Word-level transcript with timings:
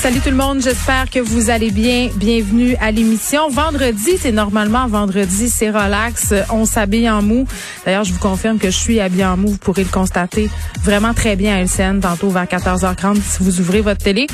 Salut 0.00 0.20
tout 0.20 0.30
le 0.30 0.36
monde, 0.36 0.62
j'espère 0.62 1.10
que 1.10 1.18
vous 1.18 1.50
allez 1.50 1.70
bien. 1.70 2.08
Bienvenue 2.16 2.74
à 2.80 2.90
l'émission. 2.90 3.50
Vendredi, 3.50 4.16
c'est 4.18 4.32
normalement 4.32 4.88
vendredi, 4.88 5.50
c'est 5.50 5.68
relax. 5.68 6.32
On 6.50 6.64
s'habille 6.64 7.10
en 7.10 7.20
mou. 7.20 7.46
D'ailleurs, 7.84 8.04
je 8.04 8.14
vous 8.14 8.18
confirme 8.18 8.58
que 8.58 8.70
je 8.70 8.78
suis 8.78 8.98
habillée 8.98 9.26
en 9.26 9.36
mou. 9.36 9.48
Vous 9.48 9.58
pourrez 9.58 9.84
le 9.84 9.90
constater 9.90 10.48
vraiment 10.82 11.12
très 11.12 11.36
bien 11.36 11.54
à 11.54 11.60
LCN 11.60 12.00
tantôt 12.00 12.30
vers 12.30 12.46
14h30 12.46 13.20
si 13.20 13.42
vous 13.42 13.60
ouvrez 13.60 13.82
votre 13.82 14.02
télé. 14.02 14.26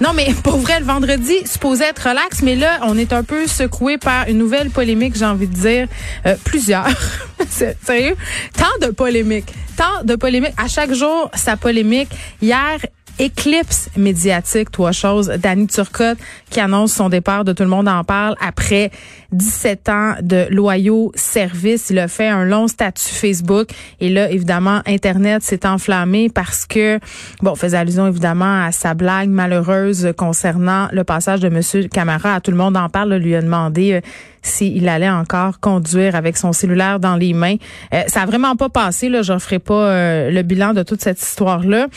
Non, 0.00 0.14
mais 0.14 0.32
pour 0.42 0.56
vrai, 0.56 0.80
le 0.80 0.86
vendredi, 0.86 1.34
supposé 1.44 1.84
être 1.84 2.08
relax, 2.08 2.40
mais 2.40 2.56
là, 2.56 2.80
on 2.84 2.96
est 2.96 3.12
un 3.12 3.22
peu 3.22 3.46
secoué 3.46 3.98
par 3.98 4.26
une 4.26 4.38
nouvelle 4.38 4.70
polémique, 4.70 5.16
j'ai 5.18 5.26
envie 5.26 5.48
de 5.48 5.54
dire. 5.54 5.86
Euh, 6.24 6.34
plusieurs. 6.44 6.88
Sérieux? 7.50 8.16
Tant 8.56 8.86
de 8.86 8.90
polémiques. 8.90 9.52
Tant 9.76 10.02
de 10.02 10.16
polémiques. 10.16 10.54
À 10.56 10.66
chaque 10.66 10.94
jour, 10.94 11.30
sa 11.34 11.58
polémique. 11.58 12.08
Hier, 12.40 12.78
éclipse 13.20 13.90
médiatique, 13.96 14.70
trois 14.70 14.92
choses. 14.92 15.28
Danny 15.28 15.66
Turcotte 15.66 16.18
qui 16.50 16.58
annonce 16.58 16.92
son 16.92 17.08
départ 17.08 17.44
de 17.44 17.52
Tout 17.52 17.62
le 17.62 17.68
monde 17.68 17.88
en 17.88 18.02
parle 18.02 18.34
après 18.40 18.90
17 19.32 19.88
ans 19.88 20.14
de 20.22 20.46
loyaux 20.50 21.12
services. 21.14 21.90
Il 21.90 21.98
a 21.98 22.08
fait 22.08 22.28
un 22.28 22.44
long 22.44 22.68
statut 22.68 23.12
Facebook 23.14 23.68
et 24.00 24.08
là, 24.08 24.30
évidemment, 24.30 24.80
Internet 24.86 25.42
s'est 25.42 25.66
enflammé 25.66 26.28
parce 26.28 26.66
que, 26.66 26.98
bon, 27.42 27.54
faisait 27.54 27.76
allusion 27.76 28.06
évidemment 28.06 28.64
à 28.64 28.72
sa 28.72 28.94
blague 28.94 29.28
malheureuse 29.28 30.12
concernant 30.16 30.88
le 30.92 31.04
passage 31.04 31.40
de 31.40 31.48
Monsieur 31.48 31.88
Camara 31.88 32.40
Tout 32.40 32.50
le 32.50 32.56
monde 32.56 32.76
en 32.76 32.88
parle, 32.88 33.14
lui 33.14 33.34
a 33.34 33.42
demandé 33.42 33.92
euh, 33.92 34.00
s'il 34.42 34.88
allait 34.88 35.10
encore 35.10 35.60
conduire 35.60 36.14
avec 36.14 36.36
son 36.36 36.52
cellulaire 36.52 36.98
dans 36.98 37.16
les 37.16 37.34
mains. 37.34 37.56
Euh, 37.92 38.02
ça 38.06 38.22
a 38.22 38.26
vraiment 38.26 38.56
pas 38.56 38.68
passé, 38.68 39.08
là. 39.08 39.22
Je 39.22 39.38
ferai 39.38 39.58
pas 39.58 39.74
euh, 39.74 40.30
le 40.30 40.42
bilan 40.42 40.72
de 40.72 40.82
toute 40.82 41.02
cette 41.02 41.20
histoire-là. 41.20 41.88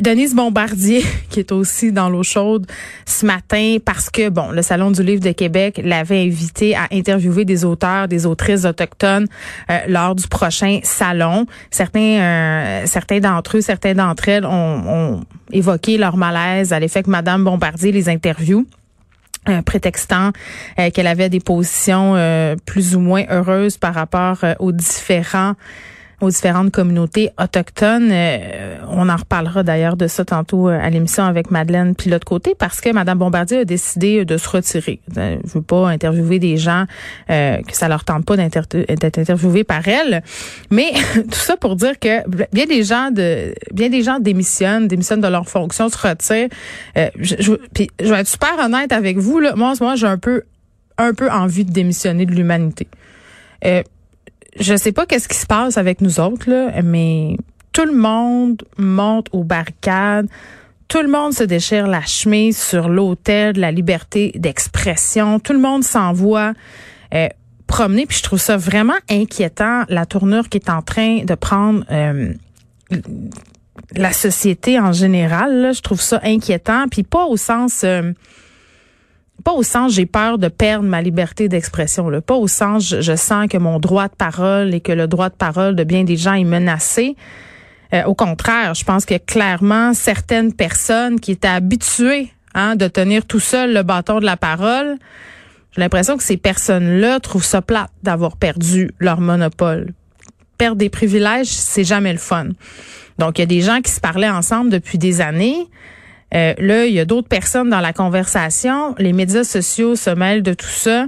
Denise 0.00 0.34
Bombardier, 0.34 1.04
qui 1.30 1.40
est 1.40 1.52
aussi 1.52 1.92
dans 1.92 2.10
l'eau 2.10 2.22
chaude 2.22 2.66
ce 3.06 3.24
matin, 3.24 3.76
parce 3.84 4.10
que, 4.10 4.28
bon, 4.28 4.50
le 4.50 4.62
Salon 4.62 4.90
du 4.90 5.02
Livre 5.02 5.22
de 5.22 5.32
Québec 5.32 5.80
l'avait 5.84 6.22
invité 6.22 6.57
à 6.62 6.88
interviewer 6.92 7.44
des 7.44 7.64
auteurs, 7.64 8.08
des 8.08 8.26
autrices 8.26 8.64
autochtones 8.64 9.26
euh, 9.70 9.78
lors 9.88 10.14
du 10.14 10.26
prochain 10.28 10.80
salon. 10.82 11.46
Certains, 11.70 12.20
euh, 12.20 12.82
certains 12.86 13.20
d'entre 13.20 13.58
eux, 13.58 13.60
certains 13.60 13.94
d'entre 13.94 14.28
elles 14.28 14.46
ont, 14.46 15.20
évoqué 15.50 15.96
leur 15.96 16.16
malaise 16.16 16.72
à 16.72 16.80
l'effet 16.80 17.02
que 17.02 17.10
Madame 17.10 17.42
Bombardier 17.42 17.90
les 17.90 18.10
interviews 18.10 18.66
euh, 19.48 19.62
prétextant 19.62 20.32
qu'elle 20.92 21.06
avait 21.06 21.30
des 21.30 21.40
positions 21.40 22.14
plus 22.66 22.94
ou 22.94 23.00
moins 23.00 23.24
heureuses 23.30 23.78
par 23.78 23.94
rapport 23.94 24.38
aux 24.58 24.72
différents 24.72 25.54
aux 26.20 26.30
différentes 26.30 26.70
communautés 26.70 27.30
autochtones. 27.40 28.10
Euh, 28.10 28.78
on 28.88 29.08
en 29.08 29.16
reparlera 29.16 29.62
d'ailleurs 29.62 29.96
de 29.96 30.06
ça 30.06 30.24
tantôt 30.24 30.68
euh, 30.68 30.78
à 30.80 30.90
l'émission 30.90 31.24
avec 31.24 31.50
Madeleine 31.50 31.94
puis 31.94 32.10
l'autre 32.10 32.24
côté 32.24 32.54
parce 32.58 32.80
que 32.80 32.90
Madame 32.90 33.18
Bombardier 33.18 33.58
a 33.58 33.64
décidé 33.64 34.24
de 34.24 34.36
se 34.36 34.48
retirer. 34.48 35.00
Euh, 35.16 35.36
je 35.44 35.52
veux 35.52 35.62
pas 35.62 35.88
interviewer 35.88 36.38
des 36.38 36.56
gens 36.56 36.84
que 37.28 37.76
ça 37.76 37.88
leur 37.88 38.04
tente 38.04 38.24
pas 38.24 38.36
d'être 38.36 39.18
interviewé 39.18 39.64
par 39.64 39.86
elle, 39.86 40.22
mais 40.70 40.92
tout 41.14 41.38
ça 41.38 41.56
pour 41.56 41.76
dire 41.76 41.98
que 41.98 42.28
bien 42.52 42.66
des 42.66 42.82
gens 42.82 43.10
de 43.10 43.54
bien 43.72 43.88
des 43.88 44.02
gens 44.02 44.18
démissionnent, 44.18 44.88
démissionnent 44.88 45.20
de 45.20 45.28
leur 45.28 45.48
fonction, 45.48 45.88
se 45.88 45.98
retirent. 45.98 46.48
je, 46.96 47.34
je, 47.38 47.52
puis 47.74 47.90
je 48.00 48.08
vais 48.12 48.20
être 48.20 48.28
super 48.28 48.58
honnête 48.58 48.92
avec 48.92 49.18
vous 49.18 49.40
là. 49.40 49.54
Moi, 49.56 49.74
moi, 49.80 49.94
j'ai 49.96 50.06
un 50.06 50.18
peu 50.18 50.42
un 50.98 51.14
peu 51.14 51.30
envie 51.30 51.64
de 51.64 51.72
démissionner 51.72 52.26
de 52.26 52.32
l'humanité. 52.32 52.88
Euh, 53.64 53.82
je 54.60 54.76
sais 54.76 54.92
pas 54.92 55.06
qu'est-ce 55.06 55.28
qui 55.28 55.36
se 55.36 55.46
passe 55.46 55.78
avec 55.78 56.00
nous 56.00 56.20
autres, 56.20 56.50
là, 56.50 56.82
mais 56.82 57.36
tout 57.72 57.84
le 57.84 57.94
monde 57.94 58.62
monte 58.76 59.28
aux 59.32 59.44
barricades. 59.44 60.28
Tout 60.88 61.02
le 61.02 61.08
monde 61.08 61.32
se 61.32 61.44
déchire 61.44 61.86
la 61.86 62.00
chemise 62.00 62.56
sur 62.58 62.88
l'autel 62.88 63.52
de 63.52 63.60
la 63.60 63.70
liberté 63.70 64.32
d'expression. 64.34 65.38
Tout 65.38 65.52
le 65.52 65.58
monde 65.58 65.84
s'envoie 65.84 66.54
euh, 67.14 67.28
promener. 67.66 68.06
Puis 68.06 68.18
je 68.18 68.22
trouve 68.22 68.40
ça 68.40 68.56
vraiment 68.56 68.96
inquiétant, 69.10 69.84
la 69.88 70.06
tournure 70.06 70.48
qui 70.48 70.56
est 70.56 70.70
en 70.70 70.80
train 70.82 71.24
de 71.24 71.34
prendre 71.34 71.84
euh, 71.90 72.32
la 73.94 74.12
société 74.12 74.80
en 74.80 74.92
général. 74.92 75.72
Je 75.74 75.82
trouve 75.82 76.00
ça 76.00 76.20
inquiétant. 76.24 76.86
Puis 76.90 77.02
pas 77.02 77.26
au 77.26 77.36
sens... 77.36 77.82
Euh, 77.84 78.12
pas 79.44 79.52
au 79.52 79.62
sens 79.62 79.92
j'ai 79.92 80.06
peur 80.06 80.38
de 80.38 80.48
perdre 80.48 80.84
ma 80.84 81.02
liberté 81.02 81.48
d'expression, 81.48 82.10
pas 82.20 82.34
au 82.34 82.48
sens 82.48 82.94
je, 83.00 83.16
sens 83.16 83.48
que 83.48 83.58
mon 83.58 83.78
droit 83.78 84.08
de 84.08 84.14
parole 84.14 84.74
et 84.74 84.80
que 84.80 84.92
le 84.92 85.06
droit 85.06 85.28
de 85.28 85.34
parole 85.34 85.76
de 85.76 85.84
bien 85.84 86.04
des 86.04 86.16
gens 86.16 86.34
est 86.34 86.44
menacé. 86.44 87.16
Euh, 87.94 88.04
au 88.04 88.14
contraire, 88.14 88.74
je 88.74 88.84
pense 88.84 89.06
que 89.06 89.16
clairement 89.16 89.94
certaines 89.94 90.52
personnes 90.52 91.20
qui 91.20 91.32
étaient 91.32 91.48
habituées 91.48 92.32
hein, 92.54 92.76
de 92.76 92.86
tenir 92.88 93.24
tout 93.24 93.40
seul 93.40 93.72
le 93.72 93.82
bâton 93.82 94.20
de 94.20 94.26
la 94.26 94.36
parole, 94.36 94.96
j'ai 95.72 95.80
l'impression 95.80 96.16
que 96.16 96.22
ces 96.22 96.36
personnes-là 96.36 97.20
trouvent 97.20 97.44
ça 97.44 97.62
plate 97.62 97.90
d'avoir 98.02 98.36
perdu 98.36 98.90
leur 98.98 99.20
monopole. 99.20 99.92
Perdre 100.58 100.76
des 100.76 100.90
privilèges, 100.90 101.46
c'est 101.46 101.84
jamais 101.84 102.12
le 102.12 102.18
fun. 102.18 102.48
Donc 103.18 103.38
il 103.38 103.42
y 103.42 103.44
a 103.44 103.46
des 103.46 103.60
gens 103.60 103.80
qui 103.80 103.92
se 103.92 104.00
parlaient 104.00 104.28
ensemble 104.28 104.70
depuis 104.70 104.98
des 104.98 105.20
années. 105.20 105.68
Euh, 106.34 106.54
là, 106.58 106.86
il 106.86 106.92
y 106.92 107.00
a 107.00 107.04
d'autres 107.04 107.28
personnes 107.28 107.70
dans 107.70 107.80
la 107.80 107.92
conversation. 107.92 108.94
Les 108.98 109.12
médias 109.12 109.44
sociaux 109.44 109.96
se 109.96 110.10
mêlent 110.10 110.42
de 110.42 110.54
tout 110.54 110.66
ça. 110.66 111.06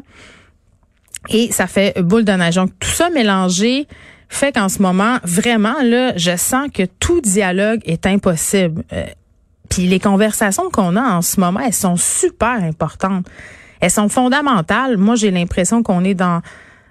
Et 1.28 1.53
ça 1.53 1.66
fait 1.66 2.00
boule 2.00 2.25
de 2.25 2.32
neige. 2.32 2.54
Donc, 2.54 2.70
tout 2.78 2.88
ça 2.88 3.10
mélangé 3.10 3.86
fait 4.28 4.53
qu'en 4.53 4.69
ce 4.69 4.81
moment, 4.81 5.19
vraiment, 5.25 5.82
là, 5.82 6.12
je 6.16 6.36
sens 6.36 6.69
que 6.72 6.84
tout 7.00 7.20
dialogue 7.20 7.81
est 7.84 8.06
impossible. 8.06 8.84
Euh, 8.92 9.04
puis 9.69 9.86
les 9.86 9.98
conversations 9.98 10.70
qu'on 10.70 10.97
a 10.97 11.03
en 11.03 11.20
ce 11.20 11.41
moment, 11.41 11.60
elles 11.60 11.75
sont 11.75 11.97
super 11.97 12.62
importantes. 12.62 13.26
Elles 13.81 13.91
sont 13.91 14.08
fondamentales. 14.08 14.97
Moi, 14.97 15.16
j'ai 15.16 15.31
l'impression 15.31 15.82
qu'on 15.82 16.04
est 16.04 16.14
dans, 16.14 16.42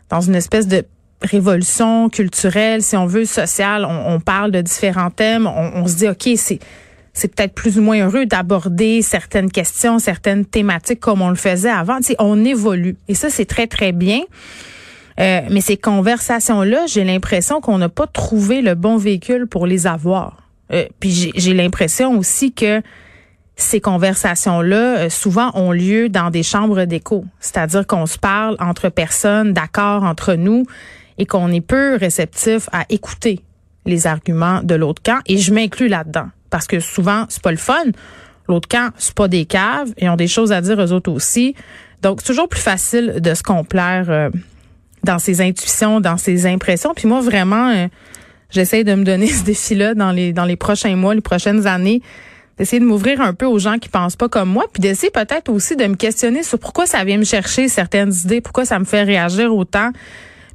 dans 0.09 0.21
une 0.21 0.35
espèce 0.35 0.67
de 0.67 0.85
révolution 1.21 2.09
culturelle, 2.09 2.81
si 2.81 2.97
on 2.97 3.05
veut, 3.05 3.25
sociale. 3.25 3.85
On, 3.85 4.19
parle 4.19 4.51
de 4.51 4.61
différents 4.61 5.09
thèmes. 5.09 5.47
On, 5.47 5.81
on 5.81 5.87
se 5.87 5.95
dit, 5.95 6.07
OK, 6.07 6.29
c'est 6.35 6.59
c'est 7.13 7.33
peut-être 7.33 7.53
plus 7.53 7.79
ou 7.79 7.81
moins 7.81 8.05
heureux 8.05 8.25
d'aborder 8.25 9.01
certaines 9.01 9.51
questions, 9.51 9.99
certaines 9.99 10.45
thématiques 10.45 10.99
comme 10.99 11.21
on 11.21 11.29
le 11.29 11.35
faisait 11.35 11.69
avant. 11.69 11.99
On 12.19 12.43
évolue. 12.45 12.95
Et 13.07 13.15
ça, 13.15 13.29
c'est 13.29 13.45
très, 13.45 13.67
très 13.67 13.91
bien. 13.91 14.21
Euh, 15.19 15.41
mais 15.49 15.61
ces 15.61 15.77
conversations-là, 15.77 16.85
j'ai 16.87 17.03
l'impression 17.03 17.59
qu'on 17.59 17.77
n'a 17.77 17.89
pas 17.89 18.07
trouvé 18.07 18.61
le 18.61 18.75
bon 18.75 18.97
véhicule 18.97 19.47
pour 19.47 19.67
les 19.67 19.85
avoir. 19.85 20.37
Euh, 20.71 20.85
puis 20.99 21.31
j'ai 21.35 21.53
l'impression 21.53 22.17
aussi 22.17 22.53
que 22.53 22.81
ces 23.55 23.81
conversations-là, 23.81 24.97
euh, 24.97 25.09
souvent, 25.09 25.51
ont 25.55 25.73
lieu 25.73 26.07
dans 26.07 26.29
des 26.29 26.43
chambres 26.43 26.85
d'écho. 26.85 27.25
C'est-à-dire 27.41 27.85
qu'on 27.85 28.05
se 28.05 28.17
parle 28.17 28.55
entre 28.59 28.87
personnes, 28.87 29.51
d'accord 29.51 30.03
entre 30.03 30.35
nous, 30.35 30.65
et 31.17 31.25
qu'on 31.25 31.51
est 31.51 31.61
peu 31.61 31.97
réceptif 31.97 32.69
à 32.71 32.85
écouter 32.89 33.41
les 33.85 34.07
arguments 34.07 34.61
de 34.63 34.75
l'autre 34.75 35.01
camp. 35.03 35.19
Et 35.25 35.37
je 35.37 35.53
m'inclus 35.53 35.89
là-dedans 35.89 36.27
parce 36.49 36.67
que 36.67 36.79
souvent, 36.79 37.25
c'est 37.29 37.41
pas 37.41 37.51
le 37.51 37.57
fun. 37.57 37.83
L'autre 38.47 38.67
camp, 38.67 38.91
c'est 38.97 39.13
pas 39.13 39.27
des 39.27 39.45
caves. 39.45 39.93
Ils 39.97 40.09
ont 40.09 40.15
des 40.15 40.27
choses 40.27 40.51
à 40.51 40.61
dire 40.61 40.81
eux 40.81 40.91
autres 40.91 41.11
aussi. 41.11 41.55
Donc, 42.01 42.19
c'est 42.21 42.27
toujours 42.27 42.49
plus 42.49 42.61
facile 42.61 43.17
de 43.19 43.33
se 43.33 43.43
complaire 43.43 44.05
euh, 44.09 44.29
dans 45.03 45.19
ses 45.19 45.41
intuitions, 45.41 45.99
dans 45.99 46.17
ses 46.17 46.45
impressions. 46.45 46.93
Puis 46.95 47.07
moi, 47.07 47.21
vraiment, 47.21 47.69
euh, 47.69 47.87
j'essaie 48.49 48.83
de 48.83 48.95
me 48.95 49.03
donner 49.03 49.27
ce 49.27 49.43
défi-là 49.43 49.93
dans 49.93 50.11
les, 50.11 50.33
dans 50.33 50.45
les 50.45 50.55
prochains 50.55 50.95
mois, 50.95 51.13
les 51.13 51.21
prochaines 51.21 51.67
années, 51.67 52.01
d'essayer 52.57 52.79
de 52.79 52.85
m'ouvrir 52.85 53.21
un 53.21 53.33
peu 53.33 53.45
aux 53.45 53.59
gens 53.59 53.77
qui 53.77 53.89
pensent 53.89 54.15
pas 54.15 54.29
comme 54.29 54.49
moi, 54.49 54.65
puis 54.71 54.81
d'essayer 54.81 55.11
peut-être 55.11 55.49
aussi 55.49 55.75
de 55.75 55.85
me 55.85 55.95
questionner 55.95 56.43
sur 56.43 56.59
pourquoi 56.59 56.85
ça 56.85 57.03
vient 57.03 57.17
me 57.17 57.23
chercher 57.23 57.69
certaines 57.69 58.13
idées, 58.13 58.41
pourquoi 58.41 58.65
ça 58.65 58.79
me 58.79 58.85
fait 58.85 59.03
réagir 59.03 59.55
autant. 59.55 59.91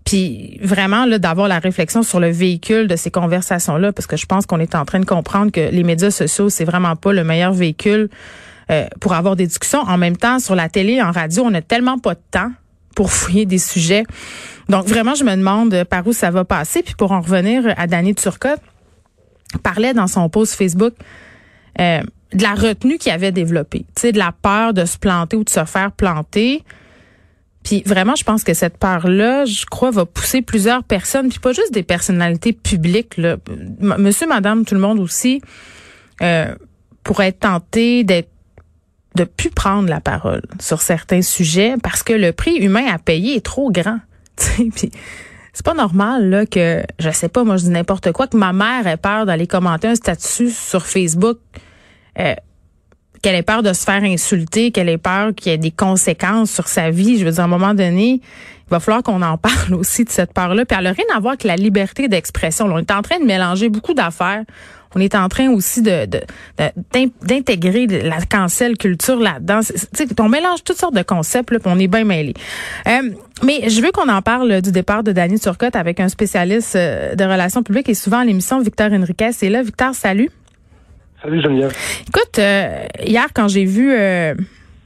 Puis 0.04 0.58
vraiment 0.62 1.06
là 1.06 1.18
d'avoir 1.18 1.48
la 1.48 1.58
réflexion 1.58 2.02
sur 2.02 2.20
le 2.20 2.30
véhicule 2.30 2.88
de 2.88 2.96
ces 2.96 3.10
conversations 3.10 3.78
là 3.78 3.92
parce 3.92 4.06
que 4.06 4.16
je 4.16 4.26
pense 4.26 4.44
qu'on 4.44 4.60
est 4.60 4.74
en 4.74 4.84
train 4.84 5.00
de 5.00 5.06
comprendre 5.06 5.50
que 5.50 5.70
les 5.70 5.82
médias 5.82 6.10
sociaux 6.10 6.50
c'est 6.50 6.64
vraiment 6.64 6.94
pas 6.94 7.12
le 7.12 7.24
meilleur 7.24 7.52
véhicule 7.52 8.10
euh, 8.70 8.86
pour 9.00 9.14
avoir 9.14 9.36
des 9.36 9.46
discussions. 9.46 9.80
En 9.80 9.96
même 9.96 10.16
temps 10.16 10.38
sur 10.38 10.54
la 10.54 10.68
télé, 10.68 11.00
en 11.02 11.10
radio, 11.10 11.42
on 11.46 11.54
a 11.54 11.62
tellement 11.62 11.98
pas 11.98 12.14
de 12.14 12.22
temps 12.30 12.50
pour 12.94 13.12
fouiller 13.12 13.46
des 13.46 13.58
sujets. 13.58 14.04
Donc 14.68 14.86
vraiment 14.86 15.14
je 15.14 15.24
me 15.24 15.34
demande 15.36 15.84
par 15.84 16.06
où 16.06 16.12
ça 16.12 16.30
va 16.30 16.44
passer 16.44 16.82
puis 16.82 16.94
pour 16.94 17.12
en 17.12 17.20
revenir 17.20 17.74
à 17.76 17.86
Danny 17.86 18.14
Turcotte 18.14 18.60
parlait 19.62 19.94
dans 19.94 20.06
son 20.06 20.28
post 20.28 20.54
Facebook 20.54 20.94
euh, 21.80 22.00
de 22.32 22.42
la 22.42 22.54
retenue 22.54 22.98
qu'il 22.98 23.12
avait 23.12 23.32
développée, 23.32 23.86
tu 23.94 24.02
sais 24.02 24.12
de 24.12 24.18
la 24.18 24.32
peur 24.32 24.74
de 24.74 24.84
se 24.84 24.98
planter 24.98 25.36
ou 25.36 25.44
de 25.44 25.50
se 25.50 25.64
faire 25.64 25.92
planter. 25.92 26.64
Puis 27.64 27.82
vraiment, 27.86 28.14
je 28.14 28.24
pense 28.24 28.44
que 28.44 28.54
cette 28.54 28.76
part-là, 28.76 29.46
je 29.46 29.64
crois, 29.64 29.90
va 29.90 30.04
pousser 30.04 30.42
plusieurs 30.42 30.84
personnes, 30.84 31.30
puis 31.30 31.38
pas 31.38 31.52
juste 31.52 31.72
des 31.72 31.82
personnalités 31.82 32.52
publiques, 32.52 33.16
là. 33.16 33.38
monsieur, 33.80 34.28
madame, 34.28 34.64
tout 34.64 34.74
le 34.74 34.80
monde 34.80 35.00
aussi, 35.00 35.40
euh, 36.22 36.54
pourrait 37.02 37.28
être 37.28 37.40
tenté 37.40 38.04
d'être 38.04 38.28
de 39.14 39.24
plus 39.24 39.50
prendre 39.50 39.88
la 39.88 40.00
parole 40.00 40.42
sur 40.60 40.82
certains 40.82 41.22
sujets 41.22 41.76
parce 41.82 42.02
que 42.02 42.12
le 42.12 42.32
prix 42.32 42.56
humain 42.56 42.86
à 42.92 42.98
payer 42.98 43.36
est 43.36 43.44
trop 43.44 43.70
grand. 43.70 44.00
Puis 44.36 44.90
c'est 45.52 45.64
pas 45.64 45.74
normal 45.74 46.28
là 46.28 46.46
que 46.46 46.82
je 46.98 47.10
sais 47.10 47.28
pas, 47.28 47.44
moi 47.44 47.56
je 47.56 47.64
dis 47.64 47.70
n'importe 47.70 48.10
quoi 48.10 48.26
que 48.26 48.36
ma 48.36 48.52
mère 48.52 48.88
ait 48.88 48.96
peur 48.96 49.24
d'aller 49.24 49.46
commenter 49.46 49.86
un 49.86 49.94
statut 49.94 50.50
sur 50.50 50.84
Facebook. 50.84 51.38
Euh, 52.18 52.34
qu'elle 53.24 53.36
ait 53.36 53.42
peur 53.42 53.62
de 53.62 53.72
se 53.72 53.84
faire 53.84 54.04
insulter, 54.04 54.70
qu'elle 54.70 54.90
ait 54.90 54.98
peur 54.98 55.34
qu'il 55.34 55.50
y 55.50 55.54
ait 55.54 55.58
des 55.58 55.70
conséquences 55.70 56.50
sur 56.50 56.68
sa 56.68 56.90
vie. 56.90 57.18
Je 57.18 57.24
veux 57.24 57.30
dire, 57.30 57.40
à 57.40 57.44
un 57.44 57.48
moment 57.48 57.72
donné, 57.72 58.20
il 58.20 58.70
va 58.70 58.80
falloir 58.80 59.02
qu'on 59.02 59.22
en 59.22 59.38
parle 59.38 59.72
aussi 59.72 60.04
de 60.04 60.10
cette 60.10 60.34
peur-là. 60.34 60.66
Puis 60.66 60.76
elle 60.76 60.84
n'a 60.84 60.92
rien 60.92 61.06
à 61.16 61.20
voir 61.20 61.32
avec 61.32 61.44
la 61.44 61.56
liberté 61.56 62.06
d'expression. 62.06 62.66
On 62.66 62.76
est 62.76 62.90
en 62.90 63.00
train 63.00 63.18
de 63.18 63.24
mélanger 63.24 63.70
beaucoup 63.70 63.94
d'affaires. 63.94 64.42
On 64.94 65.00
est 65.00 65.14
en 65.14 65.30
train 65.30 65.48
aussi 65.48 65.80
de, 65.80 66.06
d'intégrer 67.22 67.86
la 67.86 68.20
cancel 68.20 68.76
culture 68.76 69.18
là-dedans. 69.18 69.60
On 70.20 70.28
mélange 70.28 70.62
toutes 70.62 70.78
sortes 70.78 70.94
de 70.94 71.02
concepts, 71.02 71.50
là, 71.50 71.58
puis 71.58 71.72
on 71.74 71.78
est 71.78 71.88
bien 71.88 72.04
mêlés. 72.04 72.34
Euh, 72.86 73.10
mais 73.42 73.70
je 73.70 73.80
veux 73.80 73.90
qu'on 73.90 74.08
en 74.08 74.20
parle 74.20 74.60
du 74.60 74.70
départ 74.70 75.02
de 75.02 75.12
Danny 75.12 75.40
Turcotte 75.40 75.76
avec 75.76 75.98
un 75.98 76.08
spécialiste 76.08 76.76
euh, 76.76 77.14
de 77.14 77.24
relations 77.24 77.62
publiques 77.62 77.88
et 77.88 77.94
souvent 77.94 78.18
à 78.18 78.24
l'émission, 78.24 78.60
Victor 78.60 78.92
Enriquez. 78.92 79.30
Et 79.40 79.48
là, 79.48 79.62
Victor, 79.62 79.94
salut. 79.94 80.30
Salut 81.24 81.40
Geneviève. 81.40 81.74
Écoute, 82.06 82.38
euh, 82.38 82.84
hier 83.02 83.28
quand 83.32 83.48
j'ai 83.48 83.64
vu 83.64 83.94
euh, 83.94 84.34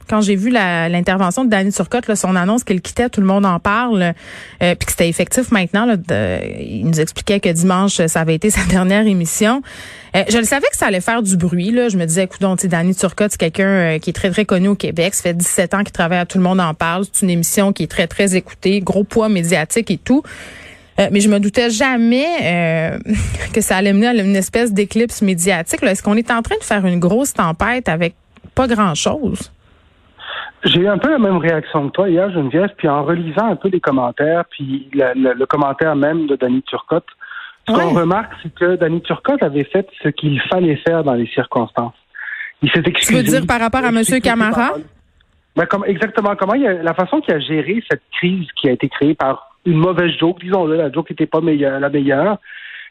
quand 0.07 0.21
j'ai 0.21 0.37
vu 0.37 0.49
l'intervention 0.49 1.43
de 1.43 1.49
Danny 1.49 1.71
Turcotte, 1.73 2.07
là, 2.07 2.15
son 2.15 2.35
annonce 2.37 2.63
qu'elle 2.63 2.81
quittait, 2.81 3.09
tout 3.09 3.19
le 3.19 3.27
monde 3.27 3.45
en 3.45 3.59
parle, 3.59 4.01
euh, 4.63 4.75
puis 4.75 4.85
que 4.85 4.91
c'était 4.91 5.09
effectif 5.09 5.51
maintenant. 5.51 5.85
Là, 5.85 5.97
il 6.59 6.87
nous 6.87 6.99
expliquait 6.99 7.39
que 7.39 7.49
dimanche, 7.49 8.03
ça 8.07 8.21
avait 8.21 8.35
été 8.35 8.49
sa 8.49 8.63
dernière 8.63 9.05
émission. 9.05 9.61
je 10.15 10.37
le 10.37 10.45
savais 10.45 10.65
que 10.71 10.77
ça 10.77 10.87
allait 10.87 11.01
faire 11.01 11.21
du 11.21 11.37
bruit. 11.37 11.69
Là. 11.69 11.89
Je 11.89 11.97
me 11.97 12.05
disais, 12.05 12.23
écoute, 12.23 12.41
donc, 12.41 12.65
Danny 12.65 12.95
Turcotte, 12.95 13.33
c'est 13.33 13.51
quelqu'un 13.51 13.99
qui 13.99 14.09
est 14.09 14.13
très, 14.13 14.31
très 14.31 14.45
connu 14.45 14.69
au 14.69 14.75
Québec. 14.75 15.13
Ça 15.13 15.23
fait 15.23 15.35
17 15.35 15.73
ans 15.75 15.83
qu'il 15.83 15.91
travaille 15.91 16.17
à 16.17 16.25
Tout 16.25 16.39
le 16.39 16.43
monde 16.43 16.59
en 16.59 16.73
parle. 16.73 17.05
C'est 17.11 17.25
une 17.25 17.31
émission 17.31 17.71
qui 17.71 17.83
est 17.83 17.87
très, 17.87 18.07
très 18.07 18.35
écoutée, 18.35 18.79
gros 18.79 19.03
poids 19.03 19.29
médiatique 19.29 19.91
et 19.91 19.99
tout. 19.99 20.23
Euh, 20.99 21.07
mais 21.11 21.21
je 21.21 21.29
me 21.29 21.39
doutais 21.39 21.69
jamais 21.69 22.25
euh, 22.43 22.97
que 23.53 23.61
ça 23.61 23.77
allait 23.77 23.93
mener 23.93 24.07
à 24.07 24.13
une 24.13 24.35
espèce 24.35 24.73
d'éclipse 24.73 25.21
médiatique. 25.21 25.81
Est-ce 25.83 26.03
qu'on 26.03 26.15
est 26.15 26.31
en 26.31 26.41
train 26.41 26.57
de 26.57 26.63
faire 26.63 26.85
une 26.85 26.99
grosse 26.99 27.33
tempête 27.33 27.87
avec 27.87 28.15
pas 28.55 28.67
grand-chose? 28.67 29.51
J'ai 30.65 30.81
eu 30.81 30.87
un 30.87 30.97
peu 30.97 31.09
la 31.09 31.19
même 31.19 31.37
réaction 31.37 31.87
que 31.87 31.93
toi 31.93 32.09
hier, 32.09 32.29
Geneviève, 32.31 32.71
puis 32.77 32.89
en 32.89 33.05
relisant 33.05 33.49
un 33.49 33.55
peu 33.55 33.69
les 33.69 33.79
commentaires, 33.79 34.43
puis 34.49 34.89
le, 34.93 35.45
commentaire 35.45 35.95
même 35.95 36.27
de 36.27 36.35
Danny 36.35 36.61
Turcotte, 36.63 37.05
ce 37.65 37.73
qu'on 37.73 37.93
remarque, 37.93 38.33
c'est 38.43 38.53
que 38.53 38.75
Danny 38.75 39.01
Turcotte 39.01 39.41
avait 39.43 39.63
fait 39.63 39.87
ce 40.03 40.09
qu'il 40.09 40.41
fallait 40.49 40.75
faire 40.87 41.03
dans 41.03 41.13
les 41.13 41.27
circonstances. 41.27 41.93
Il 42.61 42.69
s'est 42.71 42.83
excusé. 42.85 43.23
Tu 43.23 43.31
veux 43.31 43.39
dire 43.39 43.47
par 43.47 43.61
rapport 43.61 43.85
à 43.85 43.89
M. 43.89 44.01
Camara? 44.21 44.73
Ben, 45.55 45.65
comme, 45.65 45.85
exactement. 45.85 46.35
Comment 46.35 46.55
il 46.55 46.65
a, 46.65 46.83
la 46.83 46.93
façon 46.93 47.21
qu'il 47.21 47.33
a 47.33 47.39
géré 47.39 47.81
cette 47.89 48.01
crise 48.17 48.47
qui 48.59 48.67
a 48.67 48.71
été 48.71 48.89
créée 48.89 49.13
par 49.13 49.48
une 49.65 49.77
mauvaise 49.77 50.11
joke, 50.17 50.39
disons-le, 50.41 50.75
la 50.75 50.91
joke 50.91 51.09
n'était 51.09 51.25
pas 51.25 51.41
meilleure, 51.41 51.79
la 51.79 51.89
meilleure, 51.89 52.37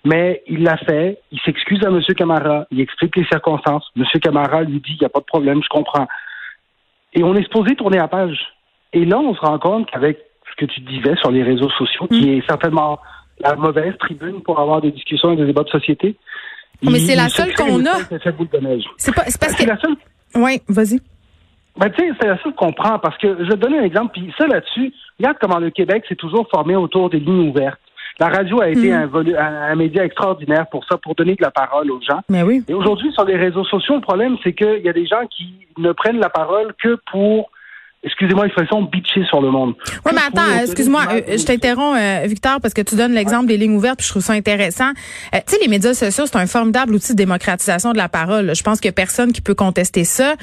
mais 0.04 0.42
il 0.46 0.62
l'a 0.62 0.76
fait, 0.76 1.20
il 1.32 1.40
s'excuse 1.40 1.84
à 1.84 1.88
M. 1.88 2.00
Camara, 2.16 2.66
il 2.70 2.80
explique 2.80 3.16
les 3.16 3.24
circonstances. 3.26 3.84
M. 3.96 4.04
Camara 4.20 4.62
lui 4.62 4.80
dit, 4.80 4.92
il 4.92 4.98
n'y 5.00 5.06
a 5.06 5.10
pas 5.10 5.20
de 5.20 5.24
problème, 5.24 5.60
je 5.62 5.68
comprends. 5.68 6.06
Et 7.14 7.22
on 7.22 7.34
est 7.34 7.42
supposé 7.42 7.74
tourner 7.74 7.98
à 7.98 8.08
page. 8.08 8.38
Et 8.92 9.04
là, 9.04 9.18
on 9.18 9.34
se 9.34 9.40
rend 9.40 9.58
compte 9.58 9.90
qu'avec 9.90 10.18
ce 10.50 10.64
que 10.64 10.70
tu 10.70 10.80
disais 10.80 11.16
sur 11.16 11.30
les 11.30 11.42
réseaux 11.42 11.70
sociaux, 11.70 12.06
qui 12.06 12.26
mm. 12.26 12.38
est 12.38 12.46
certainement 12.46 12.98
la 13.40 13.54
mauvaise 13.56 13.96
tribune 13.98 14.42
pour 14.42 14.58
avoir 14.60 14.80
des 14.80 14.90
discussions 14.90 15.32
et 15.32 15.36
des 15.36 15.46
débats 15.46 15.62
de 15.62 15.68
société. 15.68 16.16
Mais 16.82 16.98
c'est 16.98 17.16
la 17.16 17.28
seule 17.28 17.54
qu'on 17.54 17.84
a. 17.86 17.96
C'est 18.96 19.14
pas, 19.14 19.24
c'est 19.26 19.40
parce 19.40 19.54
que. 19.54 19.66
La 19.66 19.78
seule... 19.78 19.96
Oui, 20.34 20.60
vas-y. 20.68 21.00
Ben, 21.78 21.90
tu 21.90 22.02
sais, 22.02 22.12
c'est 22.20 22.42
seule 22.42 22.54
qu'on 22.54 22.72
prend 22.72 22.98
parce 22.98 23.16
que 23.18 23.28
je 23.38 23.44
vais 23.44 23.56
te 23.56 23.60
donner 23.60 23.78
un 23.78 23.84
exemple, 23.84 24.12
puis 24.12 24.32
ça 24.36 24.46
là-dessus, 24.46 24.92
regarde 25.18 25.36
comment 25.40 25.58
le 25.58 25.70
Québec 25.70 26.04
s'est 26.08 26.16
toujours 26.16 26.48
formé 26.50 26.74
autour 26.74 27.08
des 27.08 27.20
lignes 27.20 27.50
ouvertes. 27.50 27.80
La 28.18 28.28
radio 28.28 28.60
a 28.60 28.68
été 28.68 28.92
hmm. 28.92 29.36
un, 29.38 29.74
média 29.76 30.04
extraordinaire 30.04 30.66
pour 30.72 30.84
ça, 30.86 30.96
pour 30.96 31.14
donner 31.14 31.36
de 31.36 31.42
la 31.42 31.52
parole 31.52 31.88
aux 31.92 32.00
gens. 32.00 32.20
Mais 32.28 32.42
oui. 32.42 32.64
Et 32.68 32.74
aujourd'hui, 32.74 33.12
sur 33.12 33.24
les 33.24 33.36
réseaux 33.36 33.64
sociaux, 33.64 33.94
le 33.94 34.00
problème, 34.00 34.36
c'est 34.42 34.54
qu'il 34.54 34.82
y 34.82 34.88
a 34.88 34.92
des 34.92 35.06
gens 35.06 35.24
qui 35.30 35.68
ne 35.78 35.92
prennent 35.92 36.18
la 36.18 36.30
parole 36.30 36.74
que 36.82 36.98
pour 37.12 37.50
excusez-moi 38.04 38.44
l'expression, 38.44 38.82
bitcher 38.82 39.24
sur 39.24 39.40
le 39.40 39.50
monde. 39.50 39.74
Oui, 40.06 40.12
mais 40.14 40.20
attends, 40.26 40.60
excuse-moi, 40.62 41.02
euh, 41.10 41.36
je 41.36 41.44
t'interromps, 41.44 41.98
euh, 41.98 42.26
Victor, 42.26 42.60
parce 42.60 42.74
que 42.74 42.82
tu 42.82 42.94
donnes 42.94 43.12
l'exemple 43.12 43.46
des 43.46 43.56
lignes 43.56 43.76
ouvertes, 43.76 43.98
puis 43.98 44.06
je 44.06 44.12
trouve 44.12 44.22
ça 44.22 44.34
intéressant. 44.34 44.90
Euh, 45.34 45.38
tu 45.46 45.54
sais, 45.54 45.58
les 45.60 45.68
médias 45.68 45.94
sociaux, 45.94 46.24
c'est 46.26 46.36
un 46.36 46.46
formidable 46.46 46.94
outil 46.94 47.12
de 47.12 47.16
démocratisation 47.16 47.92
de 47.92 47.98
la 47.98 48.08
parole. 48.08 48.54
Je 48.54 48.62
pense 48.62 48.80
qu'il 48.80 48.88
y 48.88 48.90
a 48.90 48.92
personne 48.92 49.32
qui 49.32 49.40
peut 49.40 49.54
contester 49.54 50.04
ça. 50.04 50.34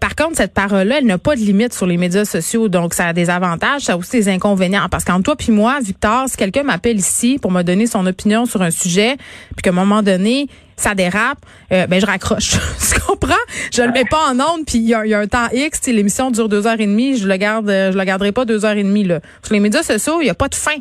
par 0.00 0.14
contre, 0.16 0.36
cette 0.36 0.54
parole-là, 0.54 0.98
elle 0.98 1.06
n'a 1.06 1.18
pas 1.18 1.34
de 1.34 1.40
limite 1.40 1.72
sur 1.72 1.86
les 1.86 1.96
médias 1.96 2.24
sociaux, 2.24 2.68
donc 2.68 2.94
ça 2.94 3.06
a 3.06 3.12
des 3.12 3.30
avantages, 3.30 3.82
ça 3.82 3.94
a 3.94 3.96
aussi 3.96 4.18
des 4.18 4.28
inconvénients. 4.28 4.88
Parce 4.90 5.04
qu'entre 5.04 5.22
toi 5.22 5.36
puis 5.36 5.52
moi, 5.52 5.78
Victor, 5.82 6.28
si 6.28 6.36
quelqu'un 6.36 6.62
m'appelle 6.62 6.98
ici 6.98 7.38
pour 7.40 7.50
me 7.50 7.62
donner 7.62 7.86
son 7.86 8.06
opinion 8.06 8.46
sur 8.46 8.62
un 8.62 8.70
sujet, 8.70 9.16
puis 9.54 9.62
qu'à 9.62 9.70
un 9.70 9.72
moment 9.72 10.02
donné, 10.02 10.48
ça 10.78 10.94
dérape, 10.94 11.38
euh, 11.72 11.86
ben 11.86 12.00
je 12.00 12.06
raccroche. 12.06 12.52
tu 12.94 13.00
comprends? 13.00 13.44
Je 13.72 13.82
le 13.82 13.92
mets 13.92 14.04
pas 14.08 14.30
en 14.30 14.34
onde, 14.34 14.64
puis 14.66 14.78
il 14.78 14.88
y, 14.88 14.94
a 14.94 15.18
un 15.18 15.26
temps 15.26 15.48
X, 15.52 15.86
l'émission 15.88 16.30
dure 16.30 16.48
deux 16.48 16.66
heures 16.66 16.80
et 16.80 16.86
demie, 16.86 17.16
je 17.16 17.28
le 17.28 17.36
garde, 17.36 17.68
je 17.68 17.96
le 17.96 18.04
garderai 18.04 18.32
pas 18.32 18.44
deux 18.44 18.64
heures 18.64 18.76
et 18.76 18.82
demie. 18.82 19.04
Là. 19.04 19.20
Sur 19.42 19.54
les 19.54 19.60
médias 19.60 19.82
sociaux, 19.82 20.20
il 20.20 20.24
n'y 20.24 20.30
a 20.30 20.34
pas 20.34 20.48
de 20.48 20.54
fin. 20.54 20.76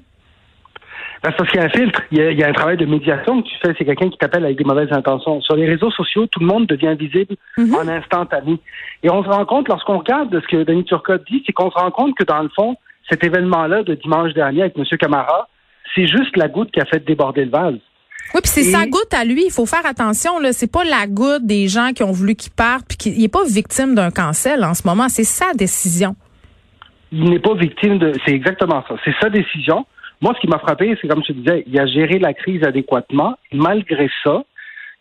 Ben, 1.24 1.32
parce 1.36 1.50
qu'il 1.50 1.60
y 1.60 1.64
a 1.64 1.66
un 1.66 1.70
filtre, 1.70 2.02
il 2.12 2.20
y 2.20 2.44
a, 2.44 2.48
un 2.48 2.54
travail 2.54 2.78
de 2.78 2.86
médiation 2.86 3.42
que 3.42 3.48
tu 3.48 3.56
fais, 3.62 3.74
c'est 3.78 3.86
quelqu'un 3.86 4.10
qui 4.10 4.18
t'appelle 4.18 4.46
avec 4.46 4.58
des 4.58 4.64
mauvaises 4.64 4.92
intentions. 4.92 5.42
Sur 5.42 5.56
les 5.56 5.66
réseaux 5.66 5.90
sociaux, 5.92 6.28
tout 6.28 6.40
le 6.40 6.46
monde 6.46 6.68
devient 6.68 6.96
visible 6.98 7.36
mhm. 7.58 7.74
en 7.74 7.88
instantané. 7.88 8.60
Et 9.04 9.10
on 9.10 9.24
se 9.24 9.30
rend 9.30 9.46
compte, 9.46 9.68
lorsqu'on 9.68 9.98
regarde 9.98 10.30
de 10.30 10.40
ce 10.40 10.48
que 10.48 10.64
Denis 10.64 10.86
Turcotte 10.86 11.24
dit, 11.30 11.44
c'est 11.46 11.54
qu'on 11.54 11.72
se 11.72 11.78
rend 11.78 11.90
compte 11.92 12.16
que 12.16 12.24
dans 12.24 12.42
le 12.42 12.50
fond, 12.56 12.76
cet 13.10 13.24
événement-là 13.24 13.84
de 13.84 13.96
dimanche 13.96 14.34
dernier 14.34 14.62
avec 14.62 14.78
M. 14.78 14.86
Camara, 15.00 15.48
c'est 15.96 16.08
juste 16.08 16.36
la 16.38 16.50
goutte 16.50 16.72
qui 16.72 16.80
a 16.80 16.86
fait 16.86 17.04
déborder 17.04 17.46
le 17.46 17.52
vase. 17.52 17.80
Oui, 18.34 18.42
puis 18.42 18.52
c'est 18.52 18.64
sa 18.64 18.86
goutte 18.86 19.14
à 19.14 19.24
lui. 19.24 19.46
Il 19.46 19.52
faut 19.52 19.66
faire 19.66 19.86
attention. 19.86 20.40
Là, 20.40 20.54
c'est 20.54 20.72
pas 20.72 20.84
la 20.84 21.08
goutte 21.08 21.46
des 21.46 21.68
gens 21.68 21.92
qui 21.94 22.04
ont 22.04 22.12
voulu 22.12 22.36
qu'il 22.36 22.52
parte, 22.52 22.86
puis 22.88 22.98
qu'il 22.98 23.18
n'est 23.18 23.28
pas 23.28 23.46
victime 23.46 23.96
d'un 23.96 24.12
cancel 24.12 24.64
en 24.64 24.74
ce 24.74 24.86
moment. 24.86 25.10
C'est 25.10 25.24
sa 25.24 25.54
décision. 25.54 26.16
Il 27.12 27.30
n'est 27.30 27.40
pas 27.40 27.56
victime 27.56 28.00
de. 28.00 28.14
C'est 28.26 28.34
exactement 28.34 28.84
ça. 28.88 28.96
C'est 29.06 29.16
sa 29.22 29.30
décision. 29.30 29.86
Moi, 30.22 30.34
ce 30.36 30.42
qui 30.42 30.48
m'a 30.48 30.60
frappé, 30.60 30.98
c'est 31.02 31.08
comme 31.08 31.24
je 31.26 31.34
disais, 31.34 31.64
il 31.68 31.80
a 31.80 31.86
géré 31.86 32.20
la 32.20 32.34
crise 32.34 32.64
adéquatement. 32.64 33.38
Malgré 33.54 34.10
ça, 34.24 34.44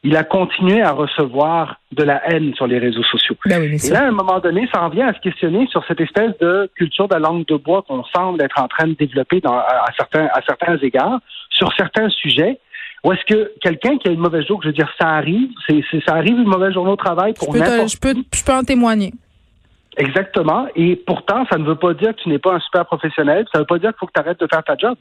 il 0.06 0.16
a 0.16 0.22
continué 0.22 0.82
à 0.82 0.92
recevoir 0.92 1.80
de 1.92 2.04
la 2.04 2.22
haine 2.30 2.54
sur 2.54 2.66
les 2.68 2.78
réseaux 2.78 3.02
sociaux. 3.02 3.34
Ben 3.44 3.60
oui, 3.60 3.76
Et 3.84 3.90
là, 3.90 4.04
à 4.04 4.06
un 4.06 4.12
moment 4.12 4.38
donné, 4.38 4.68
ça 4.72 4.82
en 4.82 4.88
vient 4.88 5.08
à 5.08 5.14
se 5.14 5.18
questionner 5.20 5.66
sur 5.68 5.84
cette 5.88 6.00
espèce 6.00 6.30
de 6.40 6.70
culture 6.76 7.08
de 7.08 7.14
la 7.14 7.20
langue 7.20 7.44
de 7.46 7.56
bois 7.56 7.82
qu'on 7.82 8.04
semble 8.14 8.40
être 8.42 8.60
en 8.60 8.68
train 8.68 8.86
de 8.86 8.92
développer 8.92 9.40
dans, 9.40 9.56
à, 9.56 9.86
certains, 9.96 10.26
à 10.26 10.42
certains 10.46 10.76
égards, 10.78 11.18
sur 11.50 11.72
certains 11.76 12.08
sujets. 12.10 12.60
Ou 13.06 13.12
est-ce 13.12 13.24
que 13.24 13.52
quelqu'un 13.60 13.98
qui 13.98 14.08
a 14.08 14.10
une 14.10 14.18
mauvaise 14.18 14.44
journée, 14.46 14.62
je 14.64 14.68
veux 14.70 14.74
dire, 14.74 14.92
ça 15.00 15.10
arrive, 15.10 15.48
c'est, 15.68 15.80
ça 16.04 16.16
arrive 16.16 16.38
une 16.38 16.48
mauvaise 16.48 16.72
journée 16.72 16.90
au 16.90 16.96
travail 16.96 17.34
pour 17.34 17.54
je 17.54 17.60
peux, 17.60 17.86
je, 17.86 17.98
peux, 17.98 18.14
je 18.34 18.44
peux 18.44 18.52
en 18.52 18.64
témoigner. 18.64 19.12
Exactement. 19.96 20.66
Et 20.74 20.96
pourtant, 20.96 21.46
ça 21.48 21.56
ne 21.56 21.64
veut 21.64 21.76
pas 21.76 21.94
dire 21.94 22.16
que 22.16 22.22
tu 22.22 22.28
n'es 22.28 22.40
pas 22.40 22.54
un 22.54 22.58
super 22.58 22.84
professionnel. 22.84 23.46
Ça 23.52 23.58
ne 23.58 23.62
veut 23.62 23.66
pas 23.66 23.78
dire 23.78 23.90
qu'il 23.90 23.98
faut 24.00 24.06
que 24.06 24.12
tu 24.12 24.20
arrêtes 24.20 24.40
de 24.40 24.48
faire 24.52 24.64
ta 24.64 24.76
job. 24.76 24.96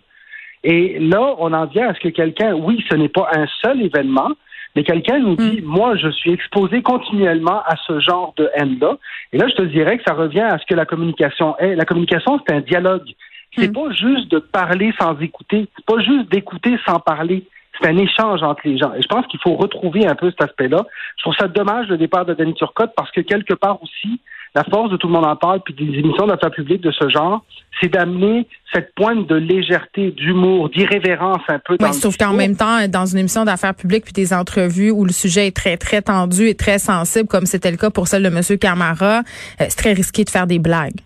Et 0.64 1.00
là, 1.00 1.34
on 1.40 1.52
en 1.52 1.66
vient 1.66 1.90
à 1.90 1.96
ce 1.96 2.00
que 2.00 2.10
quelqu'un, 2.10 2.54
oui, 2.54 2.86
ce 2.92 2.96
n'est 2.96 3.10
pas 3.10 3.28
un 3.34 3.48
seul 3.64 3.82
événement, 3.82 4.34
mais 4.76 4.84
quelqu'un 4.84 5.18
nous 5.18 5.36
dit, 5.36 5.62
mm. 5.64 5.66
moi, 5.66 5.96
je 5.96 6.10
suis 6.10 6.32
exposé 6.32 6.84
continuellement 6.84 7.64
à 7.66 7.76
ce 7.88 8.00
genre 8.02 8.36
de 8.38 8.52
haine-là. 8.54 9.00
Et 9.34 9.40
là, 9.40 9.48
je 9.48 9.56
te 9.56 9.64
dirais 9.64 9.98
que 9.98 10.04
ça 10.06 10.14
revient 10.14 10.42
à 10.42 10.60
ce 10.60 10.66
que 10.68 10.76
la 10.76 10.86
communication 10.86 11.58
est. 11.58 11.74
La 11.74 11.86
communication, 11.86 12.40
c'est 12.46 12.54
un 12.54 12.62
dialogue. 12.62 13.10
C'est 13.58 13.70
mm. 13.70 13.74
pas 13.74 13.92
juste 13.94 14.30
de 14.30 14.38
parler 14.38 14.94
sans 15.00 15.20
écouter. 15.22 15.68
C'est 15.76 15.86
pas 15.86 16.00
juste 16.04 16.32
d'écouter 16.32 16.78
sans 16.86 17.00
parler 17.00 17.48
c'est 17.80 17.90
un 17.90 17.98
échange 17.98 18.44
entre 18.44 18.62
les 18.66 18.78
gens. 18.78 18.94
Et 18.94 19.02
je 19.02 19.08
pense 19.08 19.26
qu'il 19.28 19.40
faut 19.42 19.56
retrouver 19.56 20.06
un 20.08 20.16
peu 20.16 20.30
cet 20.30 20.42
aspect-là. 20.42 20.86
Je 21.18 21.24
trouve 21.24 21.36
ça 21.38 21.48
dommage 21.48 21.88
le 21.88 21.98
départ 21.98 22.26
de 22.26 22.34
Denis 22.34 22.54
Turcotte 22.54 22.94
parce 22.96 23.12
que 23.12 23.22
quelque 23.22 23.54
part 23.54 23.82
aussi, 23.82 24.20
la 24.56 24.64
force 24.64 24.90
de 24.90 24.98
tout 24.98 25.08
le 25.08 25.14
monde 25.14 25.26
en 25.26 25.36
parle, 25.36 25.60
puis 25.60 25.74
des 25.74 26.00
émissions 26.00 26.28
d'affaires 26.28 26.52
publiques 26.52 26.82
de 26.82 26.92
ce 26.92 27.10
genre, 27.10 27.44
c'est 27.82 27.90
d'amener 27.90 28.48
cette 28.74 28.96
pointe 28.96 29.28
de 29.28 29.36
légèreté, 29.36 30.12
d'humour, 30.12 30.70
d'irrévérence 30.70 31.42
un 31.50 31.60
peu. 31.60 31.76
Oui, 31.80 31.94
sauf 31.94 32.16
qu'en 32.16 32.34
même 32.34 32.56
temps, 32.56 32.88
dans 32.88 33.06
une 33.06 33.20
émission 33.20 33.44
d'affaires 33.44 33.76
publiques 33.76 34.06
puis 34.06 34.14
des 34.14 34.34
entrevues 34.34 34.92
où 34.92 35.04
le 35.04 35.12
sujet 35.12 35.48
est 35.48 35.56
très 35.56 35.76
très 35.76 36.02
tendu 36.02 36.48
et 36.48 36.56
très 36.56 36.80
sensible, 36.80 37.28
comme 37.28 37.46
c'était 37.46 37.72
le 37.72 37.78
cas 37.78 37.90
pour 37.90 38.08
celle 38.08 38.24
de 38.24 38.30
M. 38.30 38.58
Camara, 38.58 39.20
euh, 39.20 39.66
c'est 39.68 39.78
très 39.78 39.94
risqué 39.94 40.24
de 40.24 40.30
faire 40.30 40.48
des 40.48 40.60
blagues. 40.60 41.02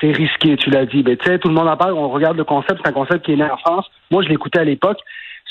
C'est 0.00 0.12
risqué, 0.12 0.56
tu 0.56 0.70
l'as 0.70 0.86
dit. 0.86 1.02
Ben, 1.02 1.16
tu 1.16 1.24
sais, 1.24 1.38
tout 1.38 1.48
le 1.48 1.54
monde 1.54 1.68
en 1.68 1.76
parle. 1.76 1.94
On 1.94 2.10
regarde 2.10 2.36
le 2.36 2.44
concept. 2.44 2.80
C'est 2.82 2.88
un 2.88 2.92
concept 2.92 3.24
qui 3.24 3.32
est 3.32 3.36
né 3.36 3.44
en 3.44 3.56
France. 3.56 3.86
Moi, 4.10 4.22
je 4.22 4.28
l'écoutais 4.28 4.58
à 4.58 4.64
l'époque 4.64 4.98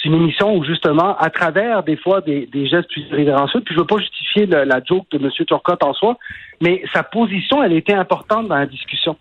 c'est 0.05 0.09
une 0.09 0.21
émission 0.21 0.55
où 0.55 0.63
justement, 0.63 1.17
à 1.17 1.29
travers 1.29 1.83
des 1.83 1.97
fois 1.97 2.21
des, 2.21 2.47
gestes 2.67 2.89
plus 2.89 3.05
révérencieux, 3.11 3.61
puis 3.61 3.73
je 3.73 3.79
veux 3.79 3.87
pas 3.87 3.97
justifier 3.97 4.45
la 4.45 4.83
joke 4.83 5.07
de 5.11 5.17
M. 5.17 5.31
Turcotte 5.47 5.83
en 5.83 5.93
soi, 5.93 6.17
mais 6.61 6.83
sa 6.93 7.03
position, 7.03 7.63
elle 7.63 7.73
était 7.73 7.93
importante 7.93 8.47
dans 8.47 8.55
la 8.55 8.65
discussion. 8.65 9.17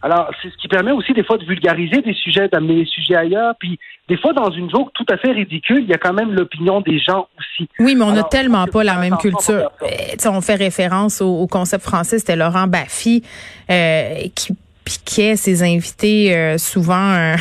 Alors, 0.00 0.30
c'est 0.40 0.48
ce 0.50 0.56
qui 0.58 0.68
permet 0.68 0.92
aussi 0.92 1.12
des 1.12 1.24
fois 1.24 1.38
de 1.38 1.44
vulgariser 1.44 2.00
des 2.00 2.14
sujets, 2.14 2.48
d'amener 2.48 2.76
les 2.76 2.86
sujets 2.86 3.16
ailleurs. 3.16 3.54
Puis, 3.58 3.78
des 4.08 4.16
fois, 4.16 4.32
dans 4.32 4.50
une 4.50 4.70
joke 4.70 4.90
tout 4.94 5.04
à 5.10 5.16
fait 5.16 5.32
ridicule, 5.32 5.80
il 5.80 5.88
y 5.88 5.92
a 5.92 5.98
quand 5.98 6.12
même 6.12 6.32
l'opinion 6.32 6.80
des 6.80 7.00
gens 7.00 7.26
aussi. 7.38 7.68
Oui, 7.80 7.94
mais 7.96 8.04
on 8.04 8.12
n'a 8.12 8.22
tellement 8.22 8.66
pas 8.66 8.84
la 8.84 8.96
même 8.96 9.16
culture. 9.16 9.70
Euh, 9.82 10.30
on 10.30 10.40
fait 10.40 10.54
référence 10.54 11.20
au, 11.20 11.46
concept 11.46 11.84
français, 11.84 12.18
c'était 12.18 12.36
Laurent 12.36 12.66
Baffy 12.66 13.22
euh, 13.70 14.28
qui 14.34 14.54
piquait 14.84 15.36
ses 15.36 15.62
invités 15.62 16.36
euh, 16.36 16.58
souvent 16.58 17.34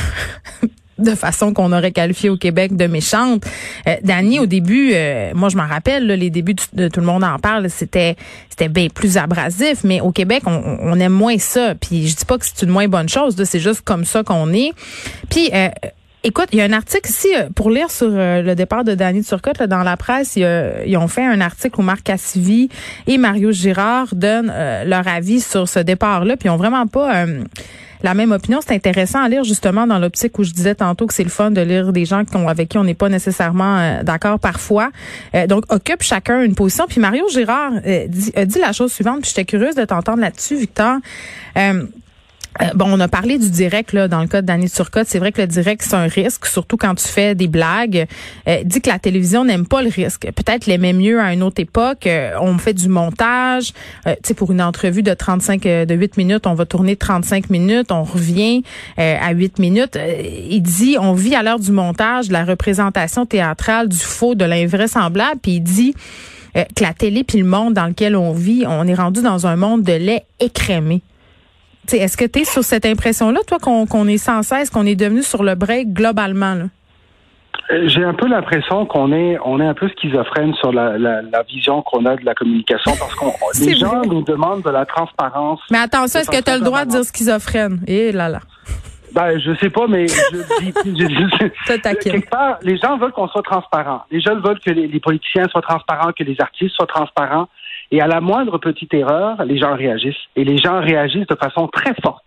de 0.98 1.12
façon 1.12 1.54
qu'on 1.54 1.72
aurait 1.74 1.92
qualifié 1.92 2.30
au 2.30 2.38
Québec 2.38 2.76
de 2.76 2.88
méchante. 2.88 3.46
Euh, 3.88 4.40
au 4.40 4.46
début, 4.46 4.92
euh, 4.94 5.32
moi 5.34 5.50
je 5.50 5.58
m'en 5.58 5.68
rappelle, 5.68 6.08
les 6.08 6.30
débuts 6.30 6.56
de, 6.74 6.88
tout 6.88 7.00
le 7.00 7.06
monde 7.06 7.24
en 7.24 7.38
parle, 7.40 7.70
c'était 7.70 8.16
c'était 8.50 8.70
bien 8.70 8.88
plus 8.88 9.18
abrasif, 9.18 9.84
mais 9.84 10.00
au 10.00 10.12
Québec, 10.12 10.44
on, 10.46 10.78
on, 10.82 11.00
aime 11.00 11.12
moins 11.12 11.38
ça. 11.38 11.76
Puis 11.76 12.08
je 12.08 12.16
dis 12.16 12.26
pas 12.26 12.38
que 12.38 12.46
c'est 12.46 12.66
une 12.66 12.72
moins 12.72 12.88
bonne 12.88 13.10
chose, 13.10 13.36
c'est 13.44 13.60
juste 13.60 13.82
comme 13.82 14.06
ça 14.06 14.24
qu'on 14.24 14.54
est. 14.54 14.72
Puis 15.30 15.50
euh, 15.54 15.70
Écoute, 16.28 16.48
il 16.54 16.58
y 16.58 16.62
a 16.62 16.66
un 16.66 16.74
article 16.74 17.08
ici 17.08 17.28
euh, 17.36 17.50
pour 17.54 17.70
lire 17.70 17.92
sur 17.92 18.10
le 18.10 18.56
départ 18.56 18.84
de 18.84 18.96
Danny 18.96 19.24
Turcotte 19.24 19.62
dans 19.62 19.84
la 19.84 19.96
presse. 19.96 20.36
Ils, 20.36 20.98
ont 20.98 21.08
fait 21.08 21.24
un 21.24 21.40
article 21.40 21.80
où 21.80 21.84
Marc 21.84 22.02
Cassivi 22.02 22.68
et 23.06 23.20
Mario 23.20 23.52
Girard 23.52 24.08
donnent 24.16 24.52
leur 24.88 25.08
avis 25.08 25.40
sur 25.40 25.70
ce 25.70 25.78
départ-là. 25.78 26.36
Puis 26.36 26.48
ils 26.48 26.52
ont 26.52 26.58
vraiment 26.58 26.88
pas 26.88 27.28
la 28.04 28.14
même 28.14 28.32
opinion. 28.32 28.60
C'est 28.66 28.74
intéressant 28.74 29.22
à 29.22 29.30
lire 29.30 29.44
justement 29.44 29.88
dans 29.88 30.00
l'optique 30.00 30.38
où 30.40 30.44
je 30.44 30.52
disais 30.52 30.76
tantôt 30.76 31.08
que 31.08 31.14
c'est 31.14 31.24
le 31.24 31.30
fun 31.30 31.52
de 31.52 31.62
lire 31.62 31.92
des 31.92 32.06
gens 32.06 32.24
avec 32.48 32.70
qui 32.70 32.78
on 32.78 32.84
n'est 32.84 32.94
pas 32.94 33.10
nécessairement 33.10 33.78
euh, 33.78 34.04
d'accord 34.04 34.40
parfois. 34.40 34.92
Euh, 35.34 35.48
donc, 35.48 35.66
occupe 35.72 36.04
chacun 36.04 36.42
une 36.42 36.56
position. 36.56 36.86
Puis 36.88 37.00
Mario 37.00 37.28
Girard 37.30 37.74
euh, 37.86 38.08
dit, 38.08 38.60
la 38.60 38.74
chose 38.74 38.92
suivante, 38.92 39.22
puis 39.22 39.30
j'étais 39.30 39.46
curieuse 39.46 39.76
de 39.76 39.86
t'entendre 39.86 40.20
là-dessus, 40.20 40.56
Victor. 40.56 40.98
Bon, 42.76 42.86
on 42.88 43.00
a 43.00 43.08
parlé 43.08 43.38
du 43.38 43.50
direct 43.50 43.94
là 43.94 44.08
dans 44.08 44.22
le 44.22 44.28
cas 44.28 44.42
Danny 44.42 44.70
Turcotte. 44.70 45.08
C'est 45.08 45.20
vrai 45.20 45.32
que 45.32 45.42
le 45.42 45.48
direct 45.48 45.82
c'est 45.84 45.96
un 45.96 46.08
risque, 46.08 46.46
surtout 46.46 46.78
quand 46.78 46.96
tu 46.96 47.08
fais 47.08 47.36
des 47.36 47.48
blagues. 47.48 48.08
Euh, 48.48 48.64
dit 48.64 48.82
que 48.82 48.90
la 48.90 49.00
télévision 49.00 49.46
n'aime 49.46 49.68
pas 49.68 49.82
le 49.82 49.90
risque. 49.90 50.28
Peut-être 50.36 50.66
l'aimait 50.66 50.94
mieux 50.94 51.20
à 51.20 51.34
une 51.34 51.44
autre 51.44 51.62
époque. 51.62 52.08
Euh, 52.08 52.32
on 52.40 52.58
fait 52.58 52.74
du 52.74 52.88
montage. 52.88 53.74
tu 54.06 54.14
sais, 54.24 54.34
pour 54.34 54.52
une 54.52 54.62
entrevue 54.62 55.04
de 55.04 55.14
35, 55.14 55.64
de 55.64 55.96
8 55.96 56.18
minutes, 56.18 56.48
on 56.48 56.54
va 56.54 56.66
tourner 56.66 56.96
35 56.96 57.50
minutes. 57.50 57.92
On 57.92 58.04
revient 58.04 58.64
à 58.98 59.32
8 59.32 59.60
minutes. 59.60 59.98
il 60.50 60.62
dit, 60.62 60.98
on 61.00 61.14
vit 61.14 61.36
à 61.36 61.44
l'heure 61.44 61.60
du 61.60 61.72
montage, 61.72 62.28
de 62.28 62.34
la 62.34 62.46
représentation 62.46 63.26
théâtrale, 63.26 63.90
du 63.90 63.98
faux, 63.98 64.36
de 64.36 64.46
l'invraisemblable. 64.46 65.40
Puis 65.42 65.54
il 65.54 65.62
dit 65.62 65.94
que 66.54 66.84
la 66.84 66.94
télé 66.94 67.24
puis 67.24 67.40
le 67.40 67.46
monde 67.46 67.74
dans 67.74 67.88
lequel 67.88 68.16
on 68.16 68.32
vit, 68.32 68.64
on 68.68 68.88
est 68.88 68.96
rendu 68.96 69.22
dans 69.22 69.48
un 69.48 69.56
monde 69.56 69.84
de 69.84 69.94
lait 69.94 70.26
écrémé. 70.40 71.02
Est-ce 71.94 72.18
que 72.18 72.26
tu 72.26 72.40
es 72.40 72.46
sur 72.46 72.64
cette 72.64 72.86
impression-là, 72.86 73.40
toi, 73.48 73.58
qu'on 73.60 74.08
est 74.08 74.18
sans 74.18 74.44
cesse, 74.44 74.70
qu'on 74.70 74.86
est 74.86 74.96
devenu 74.96 75.22
sur 75.22 75.44
le 75.44 75.56
break 75.56 75.94
globalement? 75.94 76.56
Euh, 77.72 77.88
j'ai 77.88 78.04
un 78.04 78.14
peu 78.14 78.28
l'impression 78.28 78.86
qu'on 78.86 79.12
est, 79.12 79.38
on 79.44 79.60
est 79.60 79.66
un 79.66 79.74
peu 79.74 79.90
schizophrène 79.90 80.54
sur 80.56 80.72
la, 80.72 81.24
vision 81.48 81.82
qu'on 81.82 82.06
a 82.06 82.16
de 82.16 82.26
la 82.26 82.36
communication 82.36 82.92
parce 83.00 83.16
qu'on 83.16 83.34
les 83.60 83.76
gens 83.76 84.02
nous 84.04 84.22
demandent 84.22 84.62
de 84.62 84.70
la 84.70 84.86
transparence. 84.86 85.60
Mais 85.72 85.80
attention, 85.80 86.20
est-ce 86.20 86.30
que 86.30 86.42
tu 86.42 86.52
as 86.52 86.58
le 86.58 86.64
droit 86.64 86.86
de 86.86 86.92
dire 86.92 87.04
schizophrène? 87.04 87.80
Eh 87.88 88.12
là 88.12 88.30
là. 88.30 88.40
Ben, 89.14 89.40
je 89.40 89.56
sais 89.56 89.70
pas, 89.70 89.88
mais 89.88 90.08
je 90.08 90.90
dis, 90.90 91.06
quelque 92.04 92.30
part, 92.30 92.58
les 92.62 92.78
gens 92.78 92.98
veulent 92.98 93.14
qu'on 93.14 93.30
soit 93.30 93.44
transparent. 93.44 94.04
Les 94.12 94.20
gens 94.20 94.36
veulent 94.36 94.60
que 94.60 94.72
les, 94.72 95.00
politiciens 95.00 95.48
soient 95.48 95.62
transparents, 95.62 96.12
que 96.12 96.26
les 96.26 96.36
artistes 96.42 96.76
soient 96.76 96.86
transparents. 96.86 97.48
Et 97.92 98.02
à 98.02 98.08
la 98.08 98.22
moindre 98.22 98.58
petite 98.58 98.94
erreur, 98.94 99.44
les 99.46 99.58
gens 99.58 99.76
réagissent. 99.76 100.26
Et 100.36 100.44
les 100.44 100.58
gens 100.58 100.80
réagissent 100.82 101.28
de 101.28 101.36
façon 101.36 101.68
très 101.68 101.94
forte. 102.04 102.24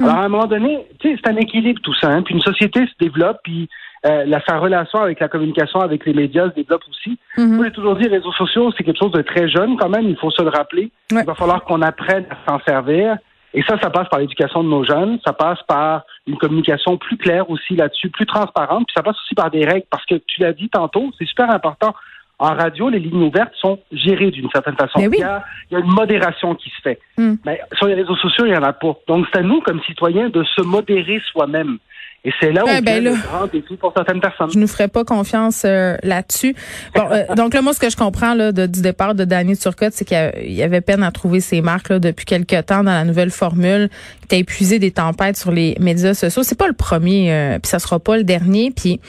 Mm. 0.00 0.04
Alors, 0.04 0.16
à 0.16 0.24
un 0.24 0.28
moment 0.28 0.46
donné, 0.46 0.86
c'est 1.02 1.28
un 1.28 1.36
équilibre 1.36 1.80
tout 1.82 1.94
ça. 1.94 2.08
Hein. 2.08 2.22
Puis 2.22 2.34
une 2.34 2.40
société 2.40 2.80
se 2.80 2.92
développe, 2.98 3.38
puis 3.44 3.68
euh, 4.06 4.24
la, 4.26 4.40
sa 4.44 4.58
relation 4.58 5.00
avec 5.00 5.20
la 5.20 5.28
communication, 5.28 5.80
avec 5.80 6.04
les 6.06 6.14
médias 6.14 6.48
se 6.50 6.54
développe 6.54 6.82
aussi. 6.90 7.18
Mm 7.36 7.42
-hmm. 7.42 7.56
Moi, 7.56 7.64
j'ai 7.66 7.72
toujours 7.72 7.96
dit, 7.96 8.04
les 8.04 8.16
réseaux 8.16 8.32
sociaux, 8.32 8.72
c'est 8.76 8.84
quelque 8.84 8.98
chose 8.98 9.12
de 9.12 9.22
très 9.22 9.48
jeune 9.48 9.76
quand 9.76 9.88
même. 9.88 10.08
Il 10.08 10.16
faut 10.16 10.30
se 10.30 10.42
le 10.42 10.48
rappeler. 10.48 10.90
Il 11.10 11.24
va 11.24 11.34
falloir 11.34 11.62
qu'on 11.64 11.82
apprenne 11.82 12.26
à 12.30 12.36
s'en 12.46 12.58
servir. 12.64 13.16
Et 13.54 13.62
ça, 13.62 13.78
ça 13.82 13.90
passe 13.90 14.08
par 14.08 14.18
l'éducation 14.18 14.64
de 14.64 14.68
nos 14.68 14.84
jeunes. 14.92 15.18
Ça 15.26 15.32
passe 15.32 15.62
par 15.68 16.02
une 16.26 16.38
communication 16.38 16.96
plus 16.96 17.18
claire 17.18 17.50
aussi 17.50 17.76
là-dessus, 17.76 18.08
plus 18.08 18.26
transparente. 18.26 18.84
Puis 18.86 18.94
ça 18.96 19.02
passe 19.02 19.16
aussi 19.22 19.34
par 19.34 19.50
des 19.50 19.64
règles, 19.64 19.86
parce 19.90 20.06
que 20.06 20.14
tu 20.14 20.40
l'as 20.40 20.54
dit 20.54 20.70
tantôt, 20.70 21.10
c'est 21.18 21.26
super 21.26 21.50
important. 21.50 21.94
En 22.42 22.56
radio, 22.56 22.88
les 22.88 22.98
lignes 22.98 23.22
ouvertes 23.22 23.54
sont 23.54 23.78
gérées 23.92 24.32
d'une 24.32 24.50
certaine 24.50 24.74
façon. 24.74 24.98
il, 24.98 25.16
y 25.16 25.22
a, 25.22 25.44
une 25.70 25.92
modération 25.92 26.56
qui 26.56 26.70
se 26.70 26.82
fait. 26.82 26.98
Hmm. 27.16 27.34
Mais 27.46 27.60
sur 27.74 27.86
les 27.86 27.94
réseaux 27.94 28.16
sociaux, 28.16 28.46
il 28.46 28.50
n'y 28.50 28.58
en 28.58 28.64
a 28.64 28.72
pas. 28.72 28.98
Donc, 29.06 29.28
c'est 29.32 29.38
à 29.38 29.42
nous, 29.42 29.60
comme 29.60 29.80
citoyens, 29.84 30.28
de 30.28 30.42
se 30.42 30.60
modérer 30.60 31.22
soi-même. 31.30 31.78
Et 32.24 32.30
c'est 32.40 32.52
là 32.52 32.62
où 32.64 32.82
ben 32.82 33.02
le 33.02 33.14
grand 33.14 33.48
défi 33.48 33.76
pour 33.76 33.92
certaines 33.96 34.20
personnes. 34.20 34.50
Je 34.52 34.58
ne 34.58 34.66
ferai 34.66 34.86
pas 34.86 35.04
confiance 35.04 35.64
euh, 35.64 35.96
là-dessus. 36.04 36.54
Bon, 36.94 37.02
euh, 37.10 37.34
donc 37.34 37.52
là, 37.52 37.62
moi, 37.62 37.74
ce 37.74 37.80
que 37.80 37.90
je 37.90 37.96
comprends 37.96 38.34
là, 38.34 38.52
de, 38.52 38.66
du 38.66 38.80
départ 38.80 39.16
de 39.16 39.24
Danny 39.24 39.56
Turcotte, 39.56 39.92
c'est 39.92 40.04
qu'il 40.04 40.52
y 40.52 40.62
avait 40.62 40.80
peine 40.80 41.02
à 41.02 41.10
trouver 41.10 41.40
ses 41.40 41.60
marques 41.62 41.88
là, 41.88 41.98
depuis 41.98 42.24
quelques 42.24 42.66
temps 42.66 42.84
dans 42.84 42.92
la 42.92 43.04
nouvelle 43.04 43.30
formule. 43.30 43.88
Il 44.20 44.24
était 44.26 44.38
épuisé 44.38 44.78
des 44.78 44.92
tempêtes 44.92 45.36
sur 45.36 45.50
les 45.50 45.76
médias 45.80 46.14
sociaux. 46.14 46.44
C'est 46.44 46.58
pas 46.58 46.68
le 46.68 46.74
premier, 46.74 47.32
euh, 47.32 47.58
puis 47.58 47.68
ça 47.68 47.80
sera 47.80 47.98
pas 47.98 48.16
le 48.16 48.22
dernier. 48.22 48.70
Puis 48.70 49.00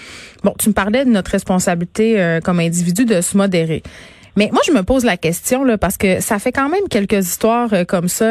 bon, 0.44 0.56
tu 0.58 0.70
me 0.70 0.74
parlais 0.74 1.06
de 1.06 1.12
notre 1.12 1.30
responsabilité 1.30 2.40
comme 2.44 2.60
individu 2.60 3.06
de 3.06 3.22
se 3.22 3.38
modérer. 3.38 3.84
Mais 4.36 4.50
moi, 4.52 4.62
je 4.66 4.72
me 4.72 4.82
pose 4.82 5.06
la 5.06 5.18
question 5.18 5.64
là, 5.64 5.78
parce 5.78 5.98
que 5.98 6.20
ça 6.20 6.40
fait 6.40 6.52
quand 6.52 6.70
même 6.70 6.88
quelques 6.90 7.28
histoires 7.28 7.70
comme 7.88 8.08
ça 8.08 8.26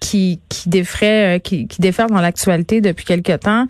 qui 0.00 0.40
qui 0.48 0.70
euh, 1.02 1.38
qui, 1.38 1.66
qui 1.66 1.80
déferlent 1.80 2.10
dans 2.10 2.20
l'actualité 2.20 2.80
depuis 2.80 3.04
quelque 3.04 3.36
temps. 3.36 3.66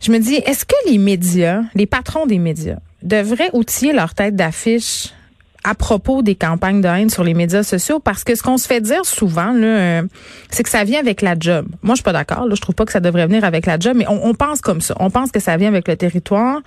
Je 0.00 0.12
me 0.12 0.18
dis, 0.18 0.34
est-ce 0.34 0.64
que 0.66 0.74
les 0.86 0.98
médias, 0.98 1.62
les 1.74 1.86
patrons 1.86 2.26
des 2.26 2.38
médias, 2.38 2.76
devraient 3.02 3.50
outiller 3.54 3.92
leur 3.92 4.14
tête 4.14 4.36
d'affiche 4.36 5.14
à 5.62 5.74
propos 5.74 6.20
des 6.20 6.34
campagnes 6.34 6.82
de 6.82 6.88
haine 6.88 7.08
sur 7.08 7.24
les 7.24 7.32
médias 7.32 7.62
sociaux? 7.62 8.00
Parce 8.00 8.22
que 8.22 8.34
ce 8.34 8.42
qu'on 8.42 8.58
se 8.58 8.66
fait 8.66 8.82
dire 8.82 9.06
souvent 9.06 9.52
là, 9.52 9.66
euh, 9.66 10.02
c'est 10.50 10.62
que 10.62 10.68
ça 10.68 10.84
vient 10.84 11.00
avec 11.00 11.22
la 11.22 11.36
job. 11.38 11.66
Moi, 11.82 11.94
je 11.94 11.98
suis 11.98 12.02
pas 12.02 12.12
d'accord. 12.12 12.46
Je 12.50 12.60
trouve 12.60 12.74
pas 12.74 12.84
que 12.84 12.92
ça 12.92 13.00
devrait 13.00 13.26
venir 13.26 13.44
avec 13.44 13.64
la 13.64 13.78
job, 13.78 13.94
mais 13.96 14.06
on, 14.08 14.26
on 14.26 14.34
pense 14.34 14.60
comme 14.60 14.82
ça. 14.82 14.94
On 15.00 15.08
pense 15.08 15.30
que 15.30 15.40
ça 15.40 15.56
vient 15.56 15.68
avec 15.68 15.88
le 15.88 15.96
territoire. 15.96 16.60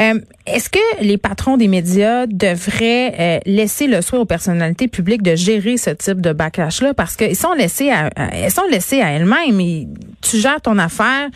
Euh, 0.00 0.18
est-ce 0.46 0.70
que 0.70 1.02
les 1.02 1.18
patrons 1.18 1.56
des 1.56 1.68
médias 1.68 2.26
devraient 2.26 3.14
euh, 3.18 3.38
laisser 3.44 3.86
le 3.86 4.00
soin 4.00 4.20
aux 4.20 4.24
personnalités 4.24 4.88
publiques 4.88 5.22
de 5.22 5.36
gérer 5.36 5.76
ce 5.76 5.90
type 5.90 6.20
de 6.20 6.32
backlash-là? 6.32 6.94
Parce 6.94 7.16
qu'ils 7.16 7.36
sont 7.36 7.52
laissés 7.52 7.90
à, 7.90 8.08
elles 8.32 8.50
sont 8.50 8.66
laissées 8.70 9.02
à 9.02 9.10
elles-mêmes. 9.10 9.88
Tu 10.22 10.38
gères 10.38 10.60
ton 10.60 10.78
affaire. 10.78 11.28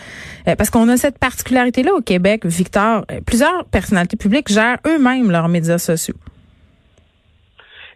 Euh, 0.49 0.57
parce 0.57 0.71
qu'on 0.71 0.89
a 0.89 0.97
cette 0.97 1.19
particularité-là 1.19 1.93
au 1.95 2.01
Québec, 2.01 2.47
Victor. 2.47 3.05
Plusieurs 3.27 3.65
personnalités 3.67 4.17
publiques 4.17 4.51
gèrent 4.51 4.79
eux-mêmes 4.87 5.31
leurs 5.31 5.49
médias 5.49 5.79
sociaux. 5.79 6.17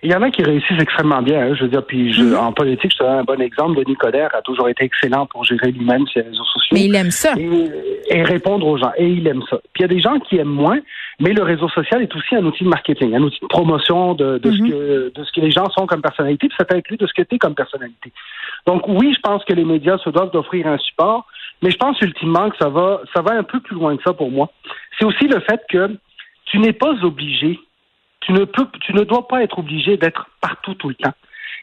Il 0.02 0.10
y 0.10 0.14
en 0.14 0.22
a 0.22 0.30
qui 0.30 0.42
réussissent 0.42 0.80
extrêmement 0.80 1.22
bien. 1.22 1.40
Hein, 1.40 1.54
je 1.54 1.64
veux 1.64 1.70
dire, 1.70 1.84
puis 1.84 2.12
je, 2.12 2.22
mhm. 2.22 2.36
en 2.36 2.52
politique, 2.52 2.92
je 2.92 2.98
te 2.98 3.02
donne 3.02 3.18
un 3.18 3.24
bon 3.24 3.40
exemple. 3.40 3.76
Denis 3.82 3.96
Coderre 3.96 4.34
a 4.34 4.42
toujours 4.42 4.68
été 4.68 4.84
excellent 4.84 5.26
pour 5.26 5.44
gérer 5.44 5.72
lui-même 5.72 6.06
ses 6.12 6.20
réseaux 6.20 6.44
sociaux. 6.44 6.72
Mais 6.72 6.84
il 6.84 6.94
aime 6.94 7.10
ça. 7.10 7.34
Et, 7.36 8.22
répondre 8.22 8.66
aux 8.66 8.76
gens. 8.76 8.92
Et 8.96 9.08
il 9.08 9.26
aime 9.26 9.42
ça. 9.50 9.58
Puis 9.72 9.80
il 9.80 9.82
y 9.82 9.84
a 9.84 9.88
des 9.88 10.00
gens 10.00 10.18
qui 10.20 10.36
aiment 10.36 10.48
moins, 10.48 10.78
mais 11.18 11.32
le 11.32 11.42
réseau 11.42 11.68
social 11.68 12.02
est 12.02 12.14
aussi 12.14 12.36
un 12.36 12.44
outil 12.44 12.64
de 12.64 12.68
marketing, 12.68 13.14
un 13.14 13.22
outil 13.22 13.40
de 13.40 13.46
promotion 13.46 14.14
de, 14.14 14.38
de 14.38 14.50
ce 14.50 14.62
mhm. 14.62 14.70
que 14.70 15.12
de 15.14 15.24
ce 15.24 15.32
que 15.32 15.40
les 15.40 15.50
gens 15.50 15.68
sont 15.70 15.86
comme 15.86 16.02
personnalité, 16.02 16.48
puis 16.48 16.56
ça 16.58 16.64
fait 16.64 16.76
inclure 16.76 16.98
de 16.98 17.06
ce 17.06 17.14
que 17.14 17.22
tu 17.22 17.34
es 17.34 17.38
comme 17.38 17.54
personnalité. 17.54 18.12
Donc 18.66 18.86
oui, 18.86 19.12
je 19.14 19.20
pense 19.20 19.44
que 19.44 19.52
les 19.52 19.64
médias 19.64 19.98
se 19.98 20.10
doivent 20.10 20.30
d'offrir 20.30 20.66
un 20.66 20.78
support, 20.78 21.26
mais 21.62 21.70
je 21.70 21.76
pense 21.76 22.00
ultimement 22.00 22.50
que 22.50 22.56
ça 22.58 22.68
va 22.68 23.00
ça 23.14 23.22
va 23.22 23.32
un 23.34 23.42
peu 23.42 23.60
plus 23.60 23.74
loin 23.74 23.96
que 23.96 24.02
ça 24.02 24.12
pour 24.12 24.30
moi. 24.30 24.50
C'est 24.98 25.04
aussi 25.04 25.26
le 25.26 25.40
fait 25.40 25.60
que 25.68 25.90
tu 26.46 26.58
n'es 26.60 26.72
pas 26.72 26.94
obligé 27.02 27.58
tu 28.28 28.34
ne 28.34 28.44
peux, 28.44 28.66
tu 28.80 28.92
ne 28.92 29.02
dois 29.04 29.26
pas 29.26 29.42
être 29.42 29.58
obligé 29.58 29.96
d'être 29.96 30.26
partout 30.40 30.74
tout 30.74 30.90
le 30.90 30.94
temps. 30.94 31.14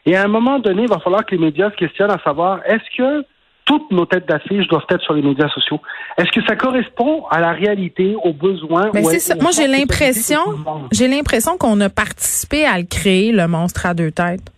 Et 0.04 0.16
à 0.16 0.24
un 0.24 0.28
moment 0.28 0.58
donné, 0.58 0.82
il 0.82 0.88
va 0.88 0.98
falloir 0.98 1.24
que 1.24 1.34
les 1.34 1.40
médias 1.40 1.70
se 1.70 1.76
questionnent 1.76 2.10
à 2.10 2.20
savoir 2.24 2.60
est-ce 2.66 2.96
que 2.96 3.24
toutes 3.64 3.90
nos 3.90 4.04
têtes 4.04 4.28
d'affiches 4.28 4.66
doivent 4.68 4.86
être 4.90 5.02
sur 5.02 5.14
les 5.14 5.22
médias 5.22 5.48
sociaux? 5.48 5.80
Est-ce 6.18 6.30
que 6.30 6.44
ça 6.46 6.56
correspond 6.56 7.24
à 7.30 7.40
la 7.40 7.52
réalité, 7.52 8.16
aux 8.22 8.32
besoins 8.32 8.90
Mais 8.94 9.02
c'est 9.04 9.18
ça. 9.18 9.34
Moi, 9.40 9.50
j'ai 9.56 9.66
l'impression, 9.68 10.40
j'ai 10.92 11.08
l'impression 11.08 11.56
qu'on 11.56 11.80
a 11.80 11.88
participé 11.88 12.64
à 12.64 12.78
le 12.78 12.84
créer, 12.84 13.32
le 13.32 13.46
monstre 13.46 13.86
à 13.86 13.94
deux 13.94 14.10
têtes. 14.10 14.52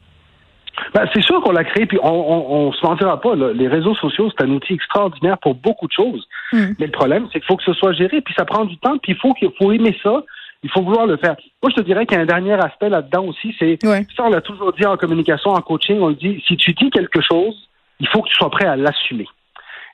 Ben, 0.95 1.07
c'est 1.13 1.23
sûr 1.23 1.41
qu'on 1.43 1.53
l'a 1.53 1.65
créé, 1.65 1.87
puis 1.87 1.99
on, 2.03 2.09
on, 2.09 2.69
on 2.69 2.73
se 2.73 2.87
mentira 2.87 3.21
pas. 3.21 3.35
Les 3.35 3.69
réseaux 3.69 3.95
sociaux, 3.97 4.31
c'est 4.31 4.45
un 4.45 4.51
outil 4.51 4.75
extraordinaire 4.75 5.37
pour 5.39 5.55
beaucoup 5.55 5.87
de 5.87 5.93
choses. 5.93 6.27
Hmm. 6.53 6.73
Mais 6.79 6.87
le 6.87 6.93
problème, 6.93 7.27
c'est 7.33 7.41
qu'il 7.41 7.47
faut 7.47 7.57
que 7.57 7.65
ce 7.65 7.73
soit 7.73 7.93
géré, 7.93 8.21
puis 8.21 8.35
ça 8.39 8.45
prend 8.45 8.65
du 8.65 8.77
temps, 8.79 8.97
puis 8.99 9.13
il 9.13 9.19
faut 9.19 9.35
qu'il 9.35 9.51
faut 9.59 9.73
aimer 9.73 9.97
ça, 10.03 10.23
il 10.63 10.71
faut 10.71 10.83
vouloir 10.83 11.07
le 11.07 11.17
faire. 11.17 11.37
Moi, 11.63 11.71
je 11.71 11.81
te 11.81 11.87
dirais 11.87 12.07
qu'il 12.07 12.17
y 12.17 12.21
a 12.21 12.23
un 12.23 12.27
dernier 12.27 12.55
aspect 12.55 12.89
là-dedans 12.89 13.25
aussi, 13.27 13.55
c'est 13.59 13.79
ça, 13.83 14.25
on 14.25 14.31
l'a 14.31 14.41
toujours 14.41 14.73
dit 14.73 14.85
en 14.85 14.97
communication, 14.97 15.51
en 15.51 15.61
coaching, 15.61 15.99
on 16.01 16.09
le 16.09 16.15
dit, 16.15 16.43
si 16.47 16.57
tu 16.57 16.73
dis 16.73 16.91
quelque 16.91 17.21
chose, 17.21 17.55
il 18.01 18.09
faut 18.09 18.23
que 18.23 18.29
tu 18.29 18.35
sois 18.35 18.51
prêt 18.51 18.67
à 18.67 18.77
l'assumer. 18.77 19.27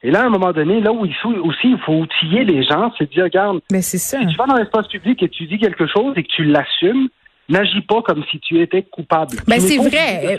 Et 0.02 0.10
là, 0.10 0.22
à 0.22 0.26
un 0.26 0.30
moment 0.30 0.52
donné, 0.52 0.80
là 0.80 0.92
où 0.92 1.06
il 1.06 1.14
faut 1.14 1.30
aussi, 1.30 1.70
il 1.70 1.78
faut 1.78 1.94
outiller 1.94 2.44
les 2.44 2.62
gens, 2.62 2.92
c'est 2.98 3.06
de 3.06 3.10
dire, 3.10 3.24
regarde, 3.24 3.60
Mais 3.72 3.80
c'est 3.80 3.98
ça. 3.98 4.20
si 4.20 4.26
tu 4.26 4.36
vas 4.36 4.46
dans 4.46 4.56
l'espace 4.56 4.86
public 4.88 5.22
et 5.22 5.28
tu 5.28 5.46
dis 5.46 5.58
quelque 5.58 5.86
chose 5.86 6.12
et 6.16 6.22
que 6.22 6.28
tu 6.28 6.44
l'assumes, 6.44 7.08
n'agis 7.48 7.82
pas 7.82 8.02
comme 8.02 8.22
si 8.30 8.38
tu 8.40 8.60
étais 8.60 8.82
coupable. 8.82 9.36
Ben 9.46 9.60
c'est 9.60 9.76
vrai. 9.76 10.36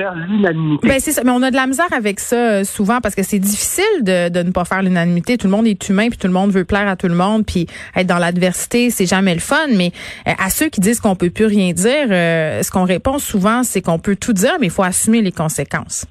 Ben 0.83 0.99
c'est 0.99 1.11
ça. 1.11 1.23
Mais 1.23 1.31
on 1.31 1.41
a 1.41 1.51
de 1.51 1.55
la 1.55 1.67
misère 1.67 1.91
avec 1.91 2.19
ça 2.19 2.35
euh, 2.35 2.63
souvent 2.63 2.99
parce 3.01 3.15
que 3.15 3.23
c'est 3.23 3.39
difficile 3.39 3.83
de, 4.01 4.29
de 4.29 4.43
ne 4.43 4.51
pas 4.51 4.65
faire 4.65 4.81
l'unanimité. 4.81 5.37
Tout 5.37 5.47
le 5.47 5.51
monde 5.51 5.67
est 5.67 5.89
humain 5.89 6.09
puis 6.09 6.17
tout 6.17 6.27
le 6.27 6.33
monde 6.33 6.51
veut 6.51 6.65
plaire 6.65 6.87
à 6.87 6.95
tout 6.95 7.07
le 7.07 7.15
monde 7.15 7.45
puis 7.45 7.67
être 7.95 8.07
dans 8.07 8.17
l'adversité 8.17 8.89
c'est 8.89 9.05
jamais 9.05 9.33
le 9.33 9.39
fun. 9.39 9.67
Mais 9.75 9.91
euh, 10.27 10.31
à 10.37 10.49
ceux 10.49 10.69
qui 10.69 10.81
disent 10.81 10.99
qu'on 10.99 11.15
peut 11.15 11.29
plus 11.29 11.45
rien 11.45 11.73
dire, 11.73 12.07
euh, 12.09 12.63
ce 12.63 12.71
qu'on 12.71 12.85
répond 12.85 13.19
souvent 13.19 13.63
c'est 13.63 13.81
qu'on 13.81 13.99
peut 13.99 14.15
tout 14.15 14.33
dire 14.33 14.57
mais 14.59 14.67
il 14.67 14.71
faut 14.71 14.83
assumer 14.83 15.21
les 15.21 15.31
conséquences. 15.31 16.05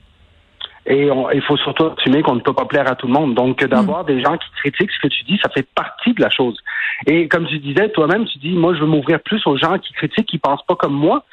Et 0.86 1.08
il 1.34 1.42
faut 1.42 1.56
surtout 1.56 1.86
assumer 1.96 2.22
qu'on 2.22 2.34
ne 2.34 2.40
peut 2.40 2.52
pas 2.52 2.66
plaire 2.66 2.90
à 2.90 2.94
tout 2.94 3.06
le 3.06 3.12
monde. 3.12 3.34
Donc, 3.34 3.64
d'avoir 3.64 4.04
mm. 4.04 4.06
des 4.06 4.20
gens 4.22 4.36
qui 4.36 4.50
critiquent 4.56 4.90
ce 4.90 5.08
que 5.08 5.12
tu 5.12 5.24
dis, 5.24 5.38
ça 5.42 5.48
fait 5.50 5.66
partie 5.74 6.12
de 6.12 6.20
la 6.20 6.30
chose. 6.30 6.58
Et 7.06 7.26
comme 7.28 7.46
tu 7.46 7.58
disais, 7.58 7.88
toi-même, 7.90 8.26
tu 8.26 8.38
dis, 8.38 8.50
moi, 8.50 8.74
je 8.74 8.80
veux 8.80 8.86
m'ouvrir 8.86 9.20
plus 9.20 9.40
aux 9.46 9.56
gens 9.56 9.78
qui 9.78 9.92
critiquent, 9.94 10.26
qui 10.26 10.38
pensent 10.38 10.64
pas 10.66 10.76
comme 10.76 10.92
moi. 10.92 11.24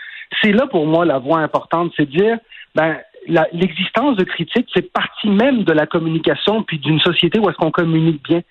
C'est 0.42 0.54
là, 0.54 0.68
pour 0.68 0.88
moi, 0.88 1.06
la 1.06 1.20
voie 1.20 1.40
importante. 1.40 1.92
C'est 1.98 2.06
de 2.06 2.18
dire, 2.18 2.38
ben, 2.76 2.98
l'existence 3.28 4.16
de 4.16 4.24
critiques 4.24 4.70
fait 4.74 4.90
partie 4.94 5.30
même 5.30 5.64
de 5.64 5.74
la 5.74 5.86
communication, 5.86 6.64
puis 6.64 6.80
d'une 6.80 7.00
société 7.00 7.40
où 7.40 7.50
est-ce 7.50 7.58
qu'on 7.58 7.72
communique 7.72 8.24
bien. 8.24 8.42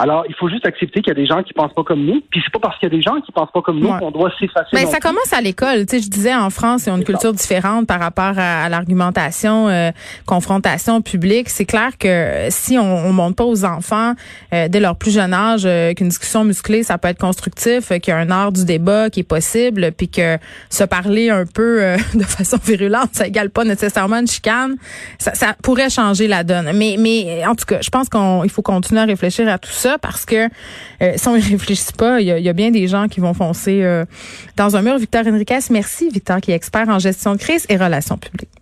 Alors, 0.00 0.24
il 0.28 0.34
faut 0.36 0.48
juste 0.48 0.64
accepter 0.64 1.00
qu'il 1.00 1.08
y 1.08 1.10
a 1.10 1.20
des 1.20 1.26
gens 1.26 1.42
qui 1.42 1.52
pensent 1.52 1.74
pas 1.74 1.82
comme 1.82 2.04
nous. 2.04 2.20
Puis 2.30 2.40
c'est 2.44 2.52
pas 2.52 2.60
parce 2.60 2.78
qu'il 2.78 2.88
y 2.88 2.94
a 2.94 2.96
des 2.96 3.02
gens 3.02 3.20
qui 3.20 3.32
pensent 3.32 3.50
pas 3.52 3.62
comme 3.62 3.80
nous 3.80 3.92
qu'on 3.98 4.12
doit 4.12 4.30
s'effacer. 4.38 4.68
Mais 4.72 4.86
ça 4.86 5.00
commence 5.00 5.32
à 5.32 5.40
l'école. 5.40 5.86
Tu 5.86 5.96
sais, 5.96 6.02
je 6.04 6.08
disais 6.08 6.36
en 6.36 6.50
France, 6.50 6.86
ils 6.86 6.90
ont 6.90 6.96
une 6.96 7.04
culture 7.04 7.32
différente 7.32 7.88
par 7.88 7.98
rapport 7.98 8.38
à, 8.38 8.68
l'argumentation, 8.68 9.68
euh, 9.68 9.90
confrontation 10.24 11.02
publique. 11.02 11.48
C'est 11.48 11.64
clair 11.64 11.98
que 11.98 12.46
si 12.50 12.78
on, 12.78 12.84
on 12.84 13.12
montre 13.12 13.34
pas 13.34 13.44
aux 13.44 13.64
enfants 13.64 14.12
euh, 14.54 14.68
dès 14.68 14.78
leur 14.78 14.94
plus 14.94 15.10
jeune 15.10 15.34
âge 15.34 15.64
euh, 15.66 15.92
qu'une 15.94 16.10
discussion 16.10 16.44
musclée, 16.44 16.84
ça 16.84 16.96
peut 16.96 17.08
être 17.08 17.18
constructif, 17.18 17.88
qu'il 17.88 18.08
y 18.08 18.10
a 18.12 18.18
un 18.18 18.30
art 18.30 18.52
du 18.52 18.64
débat 18.64 19.10
qui 19.10 19.20
est 19.20 19.28
possible, 19.28 19.90
puis 19.90 20.08
que 20.08 20.38
se 20.70 20.84
parler 20.84 21.28
un 21.28 21.44
peu 21.44 21.96
de 22.14 22.22
façon 22.22 22.58
virulente, 22.64 23.10
ça 23.14 23.26
égale 23.26 23.50
pas 23.50 23.64
nécessairement 23.64 24.20
une 24.20 24.28
chicane. 24.28 24.76
Ça, 25.18 25.34
ça 25.34 25.56
pourrait 25.60 25.90
changer 25.90 26.28
la 26.28 26.44
donne. 26.44 26.70
Mais, 26.72 26.94
mais 27.00 27.44
en 27.44 27.56
tout 27.56 27.66
cas, 27.66 27.78
je 27.80 27.90
pense 27.90 28.08
qu'il 28.08 28.50
faut 28.50 28.62
continuer 28.62 29.00
à 29.00 29.04
réfléchir 29.04 29.48
à 29.48 29.58
tout 29.58 29.70
ça 29.72 29.87
parce 29.96 30.26
que 30.26 30.48
euh, 31.00 31.12
si 31.16 31.28
on 31.28 31.36
ne 31.36 31.40
réfléchit 31.50 31.92
pas, 31.96 32.20
il 32.20 32.26
y, 32.26 32.48
a, 32.48 32.52
bien 32.52 32.70
des 32.70 32.86
gens 32.88 33.08
qui 33.08 33.20
vont 33.20 33.32
foncer 33.32 33.82
euh, 33.82 34.04
dans 34.56 34.76
un 34.76 34.82
mur. 34.82 34.98
Victor 34.98 35.26
Enriquez, 35.26 35.60
merci. 35.70 36.10
Victor 36.10 36.40
qui 36.40 36.52
est 36.52 36.54
expert 36.54 36.88
en 36.88 36.98
gestion 36.98 37.32
de 37.32 37.38
crise 37.38 37.64
et 37.68 37.76
relations 37.76 38.18
publiques. 38.18 38.57